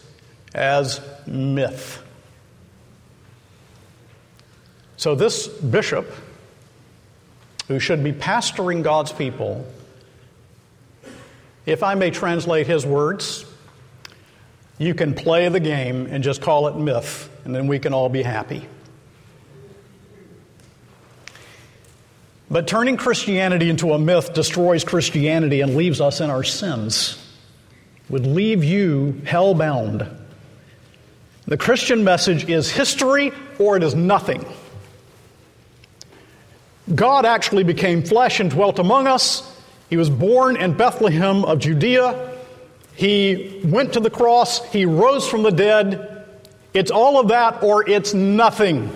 as 0.58 1.00
myth. 1.26 2.04
So 4.98 5.16
this 5.16 5.48
bishop, 5.48 6.12
who 7.68 7.80
should 7.80 8.04
be 8.04 8.12
pastoring 8.12 8.84
God's 8.84 9.12
people, 9.12 9.66
if 11.66 11.84
I 11.84 11.96
may 11.96 12.12
translate 12.12 12.66
his 12.66 12.86
words, 12.86 13.46
you 14.80 14.94
can 14.94 15.14
play 15.14 15.50
the 15.50 15.60
game 15.60 16.08
and 16.08 16.24
just 16.24 16.42
call 16.42 16.68
it 16.68 16.76
myth, 16.76 17.30
and 17.46 17.54
then 17.54 17.68
we 17.68 17.78
can 17.78 17.94
all 17.94 18.10
be 18.10 18.24
happy. 18.24 18.66
But 22.50 22.68
turning 22.68 22.96
Christianity 22.96 23.70
into 23.70 23.92
a 23.92 24.00
myth 24.00 24.34
destroys 24.34 24.84
Christianity 24.86 25.62
and 25.62 25.76
leaves 25.76 26.00
us 26.00 26.22
in 26.22 26.30
our 26.30 26.44
sins, 26.44 27.22
would 28.10 28.26
leave 28.26 28.64
you 28.64 29.22
hell-bound. 29.26 30.10
The 31.48 31.58
Christian 31.58 32.04
message 32.04 32.50
is 32.50 32.70
history 32.70 33.32
or 33.58 33.78
it 33.78 33.84
is 33.84 33.96
nothing. 33.96 34.46
God 36.94 37.26
actually 37.26 37.64
became 37.64 38.04
flesh 38.04 38.40
and 38.40 38.52
dwelt 38.52 38.80
among 38.80 39.08
us. 39.08 39.54
He 39.90 39.96
was 39.96 40.10
born 40.10 40.58
in 40.58 40.74
Bethlehem 40.74 41.46
of 41.46 41.60
Judea. 41.60 42.34
He 42.96 43.62
went 43.64 43.94
to 43.94 44.02
the 44.02 44.10
cross. 44.10 44.64
He 44.72 44.86
rose 44.86 45.28
from 45.28 45.44
the 45.44 45.52
dead. 45.52 46.26
It's 46.74 46.92
all 46.92 47.20
of 47.20 47.30
that 47.30 47.64
or 47.64 47.90
it's 47.90 48.14
nothing. 48.14 48.92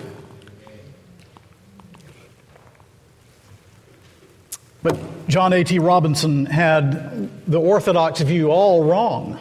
But 4.82 5.28
John 5.28 5.52
A.T. 5.52 5.78
Robinson 5.78 6.44
had 6.44 7.30
the 7.50 7.60
Orthodox 7.60 8.20
view 8.20 8.50
all 8.50 8.84
wrong. 8.84 9.38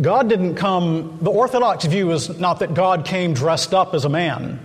God 0.00 0.28
didn't 0.28 0.56
come, 0.56 1.18
the 1.22 1.30
Orthodox 1.30 1.86
view 1.86 2.10
is 2.12 2.38
not 2.38 2.58
that 2.58 2.74
God 2.74 3.06
came 3.06 3.32
dressed 3.32 3.72
up 3.72 3.94
as 3.94 4.04
a 4.04 4.10
man, 4.10 4.60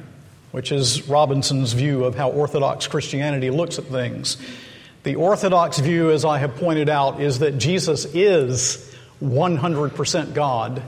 which 0.52 0.72
is 0.74 1.08
Robinson's 1.08 1.72
view 1.72 2.04
of 2.04 2.16
how 2.16 2.32
Orthodox 2.32 2.88
Christianity 2.88 3.50
looks 3.50 3.80
at 3.80 3.86
things. 3.86 4.38
The 5.04 5.16
Orthodox 5.16 5.80
view, 5.80 6.12
as 6.12 6.26
I 6.26 6.38
have 6.40 6.58
pointed 6.58 6.90
out, 6.90 7.22
is 7.22 7.40
that 7.40 7.58
Jesus 7.58 8.06
is 8.14 8.94
100% 9.24 10.34
God 10.34 10.84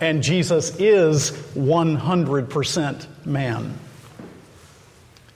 and 0.00 0.22
Jesus 0.22 0.78
is 0.78 1.32
100% 1.54 3.26
man. 3.26 3.74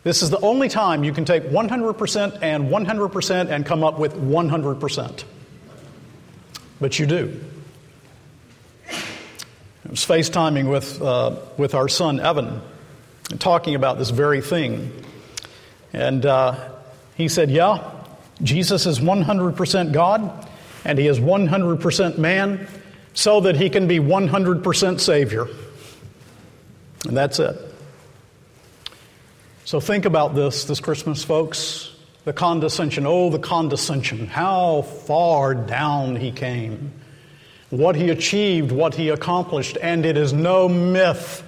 This 0.04 0.22
is 0.22 0.30
the 0.30 0.40
only 0.40 0.68
time 0.68 1.04
you 1.04 1.12
can 1.12 1.24
take 1.24 1.44
100% 1.44 2.42
and 2.42 2.68
100% 2.68 3.50
and 3.50 3.66
come 3.66 3.82
up 3.82 3.98
with 3.98 4.14
100%. 4.14 5.24
But 6.80 6.98
you 6.98 7.06
do. 7.06 7.40
Was 9.92 10.06
FaceTiming 10.06 10.70
with, 10.70 11.02
uh, 11.02 11.36
with 11.58 11.74
our 11.74 11.86
son 11.86 12.18
Evan 12.18 12.62
and 13.30 13.38
talking 13.38 13.74
about 13.74 13.98
this 13.98 14.08
very 14.08 14.40
thing. 14.40 14.90
And 15.92 16.24
uh, 16.24 16.70
he 17.14 17.28
said, 17.28 17.50
Yeah, 17.50 17.90
Jesus 18.42 18.86
is 18.86 19.00
100% 19.00 19.92
God 19.92 20.48
and 20.86 20.98
he 20.98 21.06
is 21.06 21.20
100% 21.20 22.16
man 22.16 22.66
so 23.12 23.42
that 23.42 23.56
he 23.56 23.68
can 23.68 23.86
be 23.86 23.98
100% 23.98 24.98
Savior. 24.98 25.46
And 27.06 27.14
that's 27.14 27.38
it. 27.38 27.54
So 29.66 29.78
think 29.78 30.06
about 30.06 30.34
this 30.34 30.64
this 30.64 30.80
Christmas, 30.80 31.22
folks. 31.22 31.94
The 32.24 32.32
condescension. 32.32 33.04
Oh, 33.06 33.28
the 33.28 33.38
condescension. 33.38 34.26
How 34.26 34.80
far 34.80 35.54
down 35.54 36.16
he 36.16 36.32
came. 36.32 36.92
What 37.72 37.96
he 37.96 38.10
achieved, 38.10 38.70
what 38.70 38.94
he 38.94 39.08
accomplished. 39.08 39.78
And 39.80 40.04
it 40.04 40.16
is 40.16 40.32
no 40.32 40.68
myth. 40.68 41.42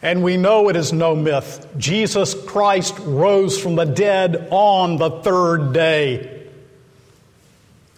And 0.00 0.22
we 0.22 0.36
know 0.36 0.68
it 0.68 0.76
is 0.76 0.92
no 0.92 1.14
myth. 1.14 1.66
Jesus 1.76 2.34
Christ 2.34 2.98
rose 3.00 3.60
from 3.60 3.76
the 3.76 3.84
dead 3.84 4.48
on 4.50 4.96
the 4.96 5.10
third 5.22 5.72
day 5.72 6.36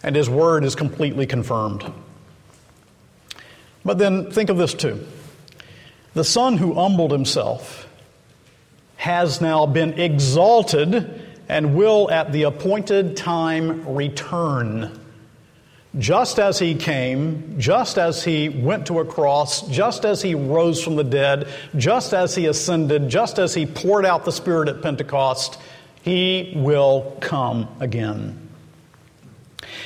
and 0.03 0.15
his 0.15 0.29
word 0.29 0.63
is 0.63 0.75
completely 0.75 1.25
confirmed. 1.25 1.83
But 3.83 3.97
then 3.97 4.31
think 4.31 4.49
of 4.49 4.57
this 4.57 4.73
too 4.73 5.05
the 6.13 6.23
Son 6.23 6.57
who 6.57 6.73
humbled 6.73 7.11
himself 7.11 7.87
has 8.97 9.39
now 9.39 9.65
been 9.65 9.99
exalted 9.99 11.25
and 11.47 11.75
will 11.75 12.09
at 12.11 12.31
the 12.31 12.43
appointed 12.43 13.15
time 13.15 13.95
return. 13.95 14.98
Just 15.97 16.37
as 16.37 16.59
he 16.59 16.75
came, 16.75 17.55
just 17.59 17.97
as 17.97 18.23
he 18.23 18.47
went 18.47 18.87
to 18.87 18.99
a 18.99 19.05
cross, 19.05 19.67
just 19.69 20.05
as 20.05 20.21
he 20.21 20.35
rose 20.35 20.83
from 20.83 20.95
the 20.95 21.03
dead, 21.03 21.47
just 21.75 22.13
as 22.13 22.35
he 22.35 22.45
ascended, 22.45 23.09
just 23.09 23.39
as 23.39 23.55
he 23.55 23.65
poured 23.65 24.05
out 24.05 24.23
the 24.23 24.31
Spirit 24.31 24.69
at 24.69 24.83
Pentecost, 24.83 25.59
he 26.03 26.53
will 26.55 27.17
come 27.21 27.67
again 27.79 28.49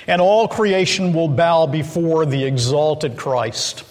and 0.08 0.22
all 0.22 0.48
creation 0.48 1.14
will 1.14 1.28
bow 1.28 1.66
before 1.66 2.26
the 2.26 2.44
exalted 2.44 3.18
Christ. 3.18 3.84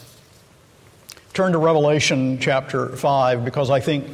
Turn 1.33 1.53
to 1.53 1.59
Revelation 1.59 2.39
chapter 2.39 2.89
5 2.89 3.45
because 3.45 3.71
I 3.71 3.81
think 3.81 4.07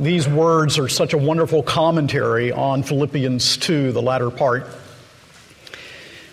these 0.00 0.26
words 0.26 0.78
are 0.78 0.88
such 0.88 1.12
a 1.12 1.18
wonderful 1.18 1.62
commentary 1.62 2.50
on 2.50 2.82
Philippians 2.82 3.58
2, 3.58 3.92
the 3.92 4.02
latter 4.02 4.30
part. 4.30 4.66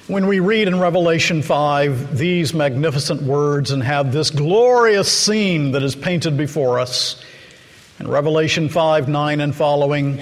When 0.10 0.26
we 0.26 0.40
read 0.40 0.68
in 0.68 0.80
Revelation 0.80 1.44
5 1.44 2.18
these 2.18 2.52
magnificent 2.52 3.22
words 3.22 3.70
and 3.70 3.84
have 3.84 4.12
this 4.12 4.32
glorious 4.32 5.08
scene 5.16 5.74
that 5.74 5.84
is 5.84 5.96
painted 5.96 6.36
before 6.36 6.80
us, 6.80 7.24
in 8.00 8.08
Revelation 8.08 8.70
5 8.70 9.08
9 9.08 9.40
and 9.40 9.56
following, 9.56 10.20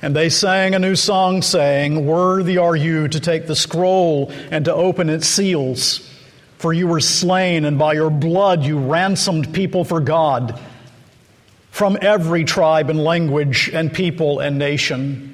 and 0.00 0.14
they 0.14 0.28
sang 0.28 0.76
a 0.76 0.78
new 0.78 0.94
song, 0.94 1.42
saying, 1.42 2.06
Worthy 2.06 2.58
are 2.58 2.76
you 2.76 3.08
to 3.08 3.18
take 3.18 3.48
the 3.48 3.56
scroll 3.56 4.30
and 4.52 4.66
to 4.66 4.72
open 4.72 5.10
its 5.10 5.26
seals. 5.26 6.08
For 6.58 6.72
you 6.72 6.86
were 6.86 7.00
slain, 7.00 7.64
and 7.64 7.76
by 7.76 7.94
your 7.94 8.10
blood 8.10 8.62
you 8.62 8.78
ransomed 8.78 9.52
people 9.52 9.82
for 9.82 9.98
God 9.98 10.60
from 11.72 11.98
every 12.00 12.44
tribe 12.44 12.88
and 12.88 13.02
language 13.02 13.68
and 13.74 13.92
people 13.92 14.38
and 14.38 14.60
nation. 14.60 15.33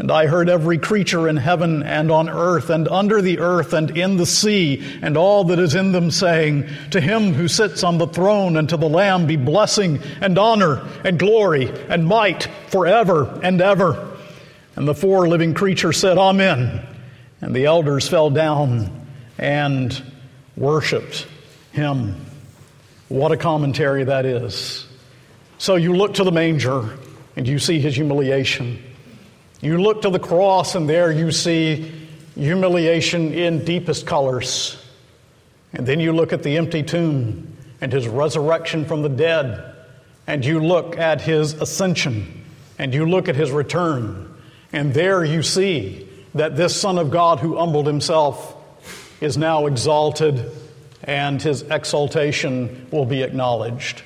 And 0.00 0.10
I 0.10 0.28
heard 0.28 0.48
every 0.48 0.78
creature 0.78 1.28
in 1.28 1.36
heaven 1.36 1.82
and 1.82 2.10
on 2.10 2.30
earth 2.30 2.70
and 2.70 2.88
under 2.88 3.20
the 3.20 3.38
earth 3.38 3.74
and 3.74 3.98
in 3.98 4.16
the 4.16 4.24
sea 4.24 4.82
and 5.02 5.14
all 5.14 5.44
that 5.44 5.58
is 5.58 5.74
in 5.74 5.92
them 5.92 6.10
saying, 6.10 6.66
To 6.92 7.02
him 7.02 7.34
who 7.34 7.48
sits 7.48 7.84
on 7.84 7.98
the 7.98 8.06
throne 8.06 8.56
and 8.56 8.66
to 8.70 8.78
the 8.78 8.88
Lamb 8.88 9.26
be 9.26 9.36
blessing 9.36 10.00
and 10.22 10.38
honor 10.38 10.88
and 11.04 11.18
glory 11.18 11.68
and 11.90 12.06
might 12.06 12.44
forever 12.68 13.40
and 13.42 13.60
ever. 13.60 14.16
And 14.74 14.88
the 14.88 14.94
four 14.94 15.28
living 15.28 15.52
creatures 15.52 15.98
said, 15.98 16.16
Amen. 16.16 16.82
And 17.42 17.54
the 17.54 17.66
elders 17.66 18.08
fell 18.08 18.30
down 18.30 19.06
and 19.36 20.02
worshiped 20.56 21.26
him. 21.72 22.24
What 23.10 23.32
a 23.32 23.36
commentary 23.36 24.04
that 24.04 24.24
is. 24.24 24.86
So 25.58 25.74
you 25.74 25.94
look 25.94 26.14
to 26.14 26.24
the 26.24 26.32
manger 26.32 26.96
and 27.36 27.46
you 27.46 27.58
see 27.58 27.80
his 27.80 27.96
humiliation. 27.96 28.82
You 29.60 29.78
look 29.78 30.02
to 30.02 30.10
the 30.10 30.18
cross, 30.18 30.74
and 30.74 30.88
there 30.88 31.12
you 31.12 31.30
see 31.32 31.92
humiliation 32.34 33.34
in 33.34 33.64
deepest 33.64 34.06
colors. 34.06 34.82
And 35.72 35.86
then 35.86 36.00
you 36.00 36.12
look 36.12 36.32
at 36.32 36.42
the 36.42 36.56
empty 36.56 36.82
tomb 36.82 37.56
and 37.80 37.92
his 37.92 38.08
resurrection 38.08 38.84
from 38.84 39.02
the 39.02 39.08
dead, 39.08 39.74
and 40.26 40.44
you 40.44 40.60
look 40.60 40.98
at 40.98 41.20
his 41.20 41.54
ascension, 41.54 42.44
and 42.78 42.94
you 42.94 43.06
look 43.06 43.28
at 43.28 43.36
his 43.36 43.50
return, 43.50 44.34
and 44.72 44.94
there 44.94 45.24
you 45.24 45.42
see 45.42 46.08
that 46.34 46.56
this 46.56 46.78
Son 46.78 46.98
of 46.98 47.10
God 47.10 47.40
who 47.40 47.56
humbled 47.56 47.86
himself 47.86 48.54
is 49.20 49.36
now 49.36 49.66
exalted, 49.66 50.50
and 51.04 51.40
his 51.42 51.62
exaltation 51.62 52.86
will 52.90 53.06
be 53.06 53.22
acknowledged. 53.22 54.02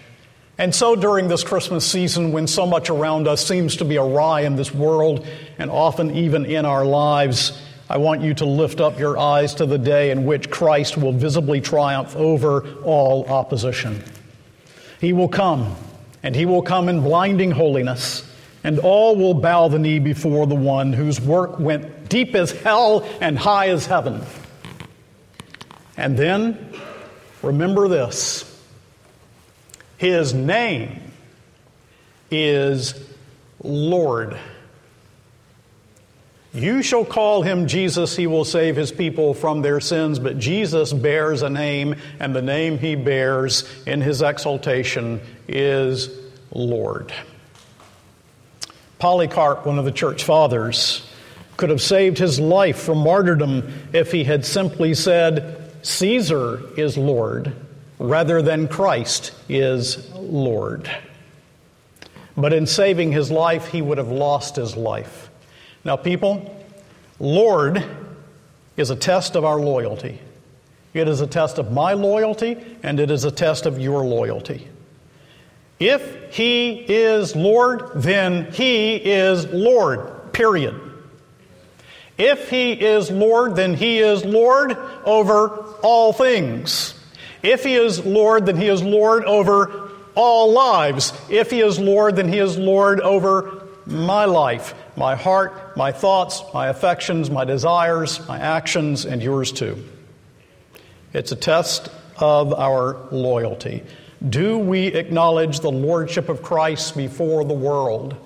And 0.57 0.73
so 0.73 0.95
during 0.95 1.27
this 1.27 1.43
Christmas 1.43 1.85
season, 1.85 2.31
when 2.31 2.47
so 2.47 2.65
much 2.65 2.89
around 2.89 3.27
us 3.27 3.45
seems 3.45 3.77
to 3.77 3.85
be 3.85 3.97
awry 3.97 4.43
in 4.43 4.55
this 4.55 4.73
world 4.73 5.27
and 5.59 5.69
often 5.71 6.15
even 6.15 6.45
in 6.47 6.65
our 6.65 6.85
lives, 6.85 7.61
I 7.91 7.99
want 7.99 8.23
you 8.23 8.35
to 8.35 8.45
lift 8.45 8.81
up 8.81 8.99
your 8.99 9.19
eyes 9.19 9.55
to 9.57 9.67
the 9.67 9.79
day 9.79 10.11
in 10.11 10.25
which 10.25 10.51
Christ 10.51 10.97
will 10.97 11.13
visibly 11.13 11.61
triumph 11.61 12.15
over 12.15 12.67
all 12.83 13.27
opposition. 13.27 14.03
He 15.01 15.13
will 15.13 15.29
come, 15.29 15.75
and 16.23 16.37
he 16.37 16.47
will 16.47 16.63
come 16.63 16.89
in 16.89 17.03
blinding 17.03 17.51
holiness, 17.51 18.23
and 18.63 18.79
all 18.79 19.17
will 19.17 19.35
bow 19.35 19.69
the 19.69 19.79
knee 19.79 19.99
before 19.99 20.47
the 20.47 20.55
one 20.55 20.93
whose 20.93 21.21
work 21.21 21.59
went 21.59 22.09
deep 22.09 22.35
as 22.37 22.53
hell 22.53 23.07
and 23.21 23.37
high 23.37 23.69
as 23.69 23.87
heaven. 23.87 24.23
And 25.97 26.17
then, 26.17 26.73
remember 27.43 27.89
this 27.89 28.54
his 29.97 30.35
name 30.35 31.01
is 32.31 32.95
Lord. 33.63 34.39
You 36.53 36.83
shall 36.83 37.05
call 37.05 37.43
him 37.43 37.67
Jesus, 37.67 38.15
he 38.15 38.29
will 38.29 38.45
save 38.45 38.77
his 38.77 38.93
people 38.93 39.35
from 39.35 39.63
their 39.63 39.81
sins. 39.81 40.21
But 40.21 40.39
Jesus 40.39 40.93
bears 40.93 41.43
a 41.43 41.51
name, 41.51 41.97
and 42.21 42.35
the 42.35 42.43
name 42.43 42.79
he 42.79 42.95
bears 42.95 43.69
in 43.87 44.01
his 44.01 44.23
exaltation 44.23 45.21
is 45.49 46.11
Lord. 46.53 47.13
Polycarp, 49.01 49.67
one 49.67 49.81
of 49.81 49.85
the 49.85 49.93
church 49.93 50.23
fathers, 50.23 51.05
could 51.57 51.71
have 51.71 51.83
saved 51.83 52.19
his 52.19 52.39
life 52.39 52.79
from 52.79 52.99
martyrdom 52.99 53.73
if 53.93 54.13
he 54.13 54.23
had 54.23 54.47
simply 54.47 54.95
said, 54.95 55.61
Caesar 55.83 56.61
is 56.77 56.97
Lord 56.97 57.53
rather 57.99 58.43
than 58.43 58.69
Christ 58.69 59.33
is 59.49 60.11
Lord. 60.15 60.91
But 62.37 62.53
in 62.53 62.67
saving 62.67 63.13
his 63.13 63.31
life, 63.31 63.69
he 63.69 63.81
would 63.81 63.99
have 63.99 64.11
lost 64.11 64.57
his 64.57 64.77
life. 64.77 65.31
Now, 65.85 65.97
people, 65.97 66.65
Lord 67.21 67.85
is 68.77 68.91
a 68.91 68.97
test 68.97 69.37
of 69.37 69.45
our 69.45 69.61
loyalty. 69.61 70.21
It 70.93 71.09
is 71.09 71.21
a 71.21 71.27
test 71.27 71.59
of 71.59 71.73
my 71.73 71.93
loyalty, 71.93 72.57
and 72.83 72.99
it 72.99 73.11
is 73.11 73.25
a 73.25 73.31
test 73.31 73.67
of 73.67 73.79
your 73.79 74.05
loyalty. 74.05 74.69
If 75.79 76.35
He 76.35 76.73
is 76.73 77.35
Lord, 77.35 77.91
then 77.95 78.51
He 78.53 78.95
is 78.97 79.47
Lord, 79.47 80.33
period. 80.33 80.81
If 82.17 82.49
He 82.49 82.73
is 82.73 83.11
Lord, 83.11 83.57
then 83.57 83.75
He 83.75 83.99
is 83.99 84.25
Lord 84.25 84.77
over 85.05 85.49
all 85.83 86.13
things. 86.13 86.95
If 87.45 87.63
He 87.63 87.75
is 87.75 88.05
Lord, 88.05 88.47
then 88.47 88.57
He 88.57 88.69
is 88.69 88.83
Lord 88.83 89.25
over 89.25 89.91
all 90.15 90.53
lives. 90.53 91.13
If 91.29 91.51
He 91.51 91.61
is 91.61 91.79
Lord, 91.79 92.17
then 92.17 92.33
He 92.33 92.39
is 92.39 92.57
Lord 92.57 93.01
over 93.01 93.67
my 93.87 94.25
life, 94.25 94.75
my 94.97 95.15
heart, 95.15 95.77
my 95.77 95.93
thoughts, 95.93 96.43
my 96.55 96.69
affections, 96.69 97.31
my 97.31 97.45
desires, 97.45 98.27
my 98.27 98.39
actions, 98.39 99.05
and 99.05 99.23
yours 99.23 99.53
too. 99.53 99.85
It's 101.13 101.33
a 101.33 101.37
test 101.37 101.91
of 102.17 102.55
our 102.55 102.97
loyalty. 103.11 103.83
Do 104.27 104.59
we 104.59 104.87
acknowledge 104.87 105.61
the 105.61 105.71
Lordship 105.71 106.31
of 106.31 106.43
Christ 106.43 106.97
before 106.97 107.45
the 107.45 107.55
world? 107.55 108.17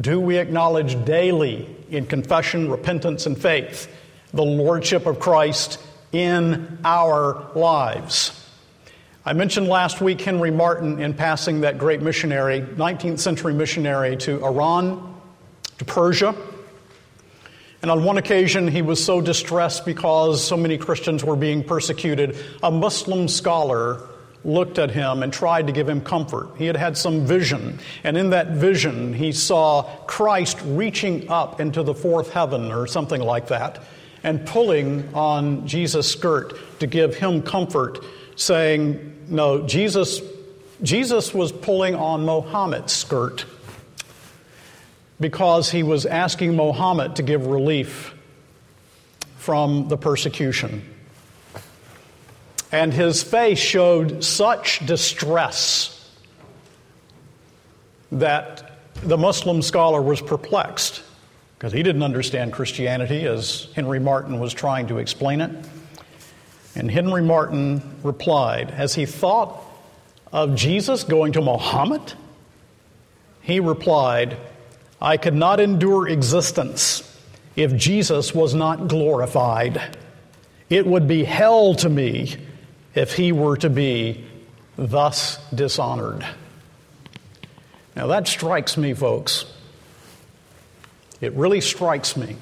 Do 0.00 0.18
we 0.18 0.38
acknowledge 0.38 1.04
daily 1.04 1.68
in 1.90 2.06
confession, 2.06 2.70
repentance, 2.70 3.26
and 3.26 3.36
faith 3.36 3.94
the 4.32 4.42
Lordship 4.42 5.04
of 5.04 5.20
Christ 5.20 5.78
in 6.12 6.78
our 6.84 7.50
lives? 7.54 8.38
I 9.24 9.32
mentioned 9.32 9.68
last 9.68 10.00
week 10.00 10.20
Henry 10.20 10.50
Martyn 10.50 11.00
in 11.00 11.14
passing 11.14 11.60
that 11.60 11.78
great 11.78 12.02
missionary, 12.02 12.60
19th 12.60 13.20
century 13.20 13.54
missionary 13.54 14.16
to 14.18 14.44
Iran, 14.44 15.20
to 15.78 15.84
Persia. 15.84 16.34
And 17.82 17.90
on 17.90 18.04
one 18.04 18.18
occasion, 18.18 18.68
he 18.68 18.82
was 18.82 19.04
so 19.04 19.20
distressed 19.20 19.84
because 19.84 20.42
so 20.42 20.56
many 20.56 20.76
Christians 20.76 21.24
were 21.24 21.36
being 21.36 21.64
persecuted, 21.64 22.36
a 22.62 22.70
Muslim 22.70 23.28
scholar 23.28 24.08
looked 24.44 24.78
at 24.78 24.90
him 24.90 25.22
and 25.22 25.32
tried 25.32 25.68
to 25.68 25.72
give 25.72 25.88
him 25.88 26.00
comfort. 26.00 26.48
He 26.56 26.66
had 26.66 26.76
had 26.76 26.98
some 26.98 27.24
vision, 27.24 27.78
and 28.02 28.16
in 28.16 28.30
that 28.30 28.48
vision, 28.48 29.14
he 29.14 29.30
saw 29.30 29.82
Christ 30.06 30.58
reaching 30.64 31.28
up 31.28 31.60
into 31.60 31.82
the 31.82 31.94
fourth 31.94 32.32
heaven 32.32 32.72
or 32.72 32.86
something 32.86 33.20
like 33.20 33.48
that 33.48 33.82
and 34.24 34.46
pulling 34.46 35.14
on 35.14 35.66
Jesus' 35.66 36.10
skirt 36.10 36.54
to 36.80 36.86
give 36.86 37.16
him 37.16 37.42
comfort, 37.42 37.98
saying, 38.36 39.24
No, 39.28 39.66
Jesus, 39.66 40.20
Jesus 40.82 41.34
was 41.34 41.52
pulling 41.52 41.94
on 41.94 42.24
Mohammed's 42.24 42.92
skirt 42.92 43.44
because 45.20 45.70
he 45.70 45.82
was 45.82 46.06
asking 46.06 46.56
Mohammed 46.56 47.16
to 47.16 47.22
give 47.22 47.46
relief 47.46 48.14
from 49.36 49.88
the 49.88 49.96
persecution. 49.96 50.88
And 52.70 52.92
his 52.92 53.22
face 53.22 53.58
showed 53.58 54.24
such 54.24 54.84
distress 54.86 56.10
that 58.10 58.70
the 59.02 59.18
Muslim 59.18 59.62
scholar 59.62 60.00
was 60.00 60.20
perplexed 60.20 61.02
because 61.62 61.72
he 61.72 61.84
didn't 61.84 62.02
understand 62.02 62.52
Christianity 62.52 63.24
as 63.24 63.68
Henry 63.76 64.00
Martyn 64.00 64.40
was 64.40 64.52
trying 64.52 64.88
to 64.88 64.98
explain 64.98 65.40
it. 65.40 65.52
And 66.74 66.90
Henry 66.90 67.22
Martyn 67.22 68.00
replied, 68.02 68.72
as 68.72 68.96
he 68.96 69.06
thought 69.06 69.62
of 70.32 70.56
Jesus 70.56 71.04
going 71.04 71.34
to 71.34 71.40
Muhammad, 71.40 72.14
he 73.42 73.60
replied, 73.60 74.36
I 75.00 75.16
could 75.16 75.36
not 75.36 75.60
endure 75.60 76.08
existence 76.08 77.08
if 77.54 77.76
Jesus 77.76 78.34
was 78.34 78.56
not 78.56 78.88
glorified. 78.88 79.96
It 80.68 80.84
would 80.84 81.06
be 81.06 81.22
hell 81.22 81.76
to 81.76 81.88
me 81.88 82.38
if 82.92 83.14
he 83.14 83.30
were 83.30 83.56
to 83.58 83.70
be 83.70 84.24
thus 84.74 85.38
dishonored. 85.54 86.26
Now 87.94 88.08
that 88.08 88.26
strikes 88.26 88.76
me, 88.76 88.94
folks. 88.94 89.44
It 91.22 91.32
really 91.32 91.62
strikes 91.62 92.16
me. 92.16 92.36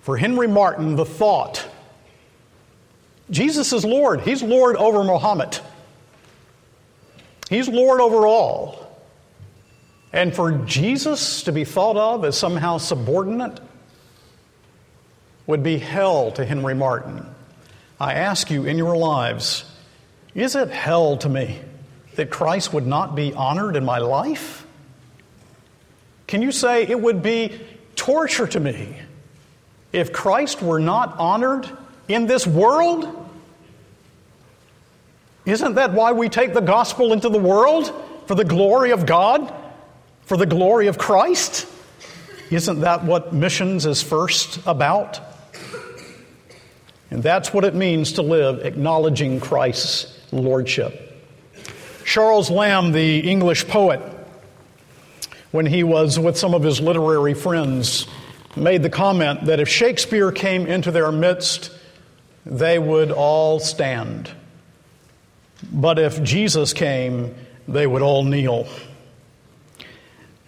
For 0.00 0.16
Henry 0.16 0.48
Martyn, 0.48 0.96
the 0.96 1.04
thought 1.04 1.68
Jesus 3.30 3.72
is 3.72 3.84
Lord. 3.84 4.20
He's 4.20 4.42
Lord 4.42 4.76
over 4.76 5.02
Muhammad. 5.02 5.58
He's 7.50 7.68
Lord 7.68 8.00
over 8.00 8.26
all. 8.26 9.04
And 10.12 10.34
for 10.34 10.52
Jesus 10.52 11.42
to 11.42 11.52
be 11.52 11.64
thought 11.64 11.96
of 11.96 12.24
as 12.24 12.38
somehow 12.38 12.78
subordinate 12.78 13.60
would 15.46 15.62
be 15.62 15.78
hell 15.78 16.30
to 16.32 16.44
Henry 16.44 16.74
Martyn. 16.74 17.26
I 18.00 18.14
ask 18.14 18.50
you 18.50 18.64
in 18.64 18.78
your 18.78 18.96
lives, 18.96 19.64
is 20.34 20.54
it 20.54 20.70
hell 20.70 21.16
to 21.18 21.28
me 21.28 21.60
that 22.14 22.30
Christ 22.30 22.72
would 22.72 22.86
not 22.86 23.14
be 23.14 23.34
honored 23.34 23.76
in 23.76 23.84
my 23.84 23.98
life? 23.98 24.65
Can 26.26 26.42
you 26.42 26.52
say 26.52 26.82
it 26.86 27.00
would 27.00 27.22
be 27.22 27.60
torture 27.94 28.46
to 28.46 28.60
me 28.60 28.96
if 29.92 30.12
Christ 30.12 30.60
were 30.60 30.80
not 30.80 31.18
honored 31.18 31.68
in 32.08 32.26
this 32.26 32.46
world? 32.46 33.22
Isn't 35.44 35.74
that 35.74 35.92
why 35.92 36.12
we 36.12 36.28
take 36.28 36.54
the 36.54 36.60
gospel 36.60 37.12
into 37.12 37.28
the 37.28 37.38
world? 37.38 37.92
For 38.26 38.34
the 38.34 38.44
glory 38.44 38.90
of 38.90 39.06
God? 39.06 39.54
For 40.22 40.36
the 40.36 40.46
glory 40.46 40.88
of 40.88 40.98
Christ? 40.98 41.68
Isn't 42.50 42.80
that 42.80 43.04
what 43.04 43.32
missions 43.32 43.86
is 43.86 44.02
first 44.02 44.58
about? 44.66 45.20
And 47.10 47.22
that's 47.22 47.52
what 47.52 47.64
it 47.64 47.74
means 47.74 48.12
to 48.14 48.22
live 48.22 48.64
acknowledging 48.64 49.38
Christ's 49.38 50.20
lordship. 50.32 51.02
Charles 52.04 52.50
Lamb, 52.50 52.90
the 52.90 53.20
English 53.20 53.68
poet, 53.68 54.00
when 55.50 55.66
he 55.66 55.82
was 55.82 56.18
with 56.18 56.36
some 56.36 56.54
of 56.54 56.62
his 56.62 56.80
literary 56.80 57.34
friends, 57.34 58.06
made 58.56 58.82
the 58.82 58.90
comment 58.90 59.44
that 59.46 59.60
if 59.60 59.68
Shakespeare 59.68 60.32
came 60.32 60.66
into 60.66 60.90
their 60.90 61.12
midst, 61.12 61.70
they 62.44 62.78
would 62.78 63.10
all 63.10 63.58
stand. 63.58 64.30
But 65.72 65.98
if 65.98 66.22
Jesus 66.22 66.72
came, 66.72 67.34
they 67.66 67.86
would 67.86 68.02
all 68.02 68.24
kneel. 68.24 68.68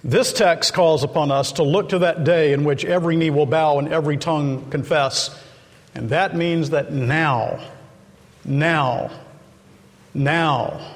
This 0.05 0.33
text 0.33 0.75
calls 0.75 1.03
upon 1.03 1.31
us 1.31 1.53
to 1.53 1.63
look 1.63 1.91
to 1.91 2.01
that 2.01 2.25
day 2.25 2.53
in 2.53 2.65
which 2.65 2.85
every 2.85 3.17
knee 3.17 3.31
will 3.31 3.47
bow 3.47 3.79
and 3.79 3.89
every 3.89 4.17
tongue 4.17 4.71
confess 4.71 5.37
and 5.99 6.11
that 6.11 6.37
means 6.37 6.71
that 6.71 6.93
now, 6.93 7.59
now, 8.45 9.11
now, 10.15 10.95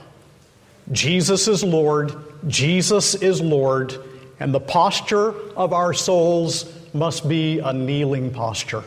Jesus 0.93 1.49
is 1.49 1.65
Lord, 1.65 2.15
Jesus 2.47 3.15
is 3.15 3.41
Lord, 3.41 3.95
and 4.41 4.53
the 4.53 4.61
posture 4.61 5.35
of 5.57 5.73
our 5.73 5.95
souls 5.95 6.71
must 6.93 7.29
be 7.29 7.61
a 7.61 7.73
kneeling 7.73 8.33
posture. 8.33 8.85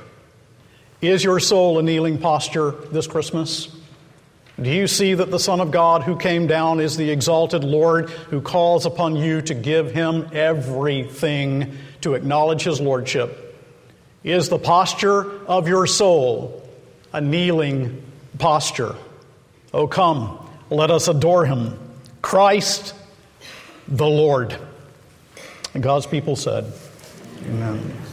Is 1.02 1.24
your 1.24 1.40
soul 1.40 1.80
a 1.80 1.84
kneeling 1.84 2.18
posture 2.18 2.72
this 2.92 3.08
Christmas? 3.08 3.76
Do 4.62 4.70
you 4.70 4.88
see 4.88 5.14
that 5.14 5.32
the 5.32 5.40
Son 5.40 5.60
of 5.60 5.72
God 5.72 6.04
who 6.04 6.18
came 6.18 6.48
down 6.48 6.80
is 6.80 6.96
the 6.96 7.10
exalted 7.10 7.64
Lord 7.64 8.10
who 8.10 8.42
calls 8.42 8.86
upon 8.86 9.16
you 9.18 9.42
to 9.44 9.54
give 9.54 9.92
him 9.92 10.30
everything 10.32 11.78
to 12.02 12.14
acknowledge 12.14 12.64
his 12.64 12.80
lordship? 12.80 13.42
Is 14.24 14.50
the 14.50 14.58
posture 14.58 15.46
of 15.46 15.68
your 15.68 15.86
soul 15.86 16.68
a 17.12 17.20
kneeling 17.20 18.02
posture? 18.38 18.96
Oh, 19.74 19.88
come, 19.88 20.40
let 20.70 20.90
us 20.90 21.10
adore 21.10 21.46
him. 21.46 21.78
Christ 22.22 22.94
the 23.88 24.08
Lord. 24.08 24.58
And 25.74 25.84
God's 25.84 26.08
people 26.08 26.36
said, 26.36 26.72
Amen. 27.46 28.05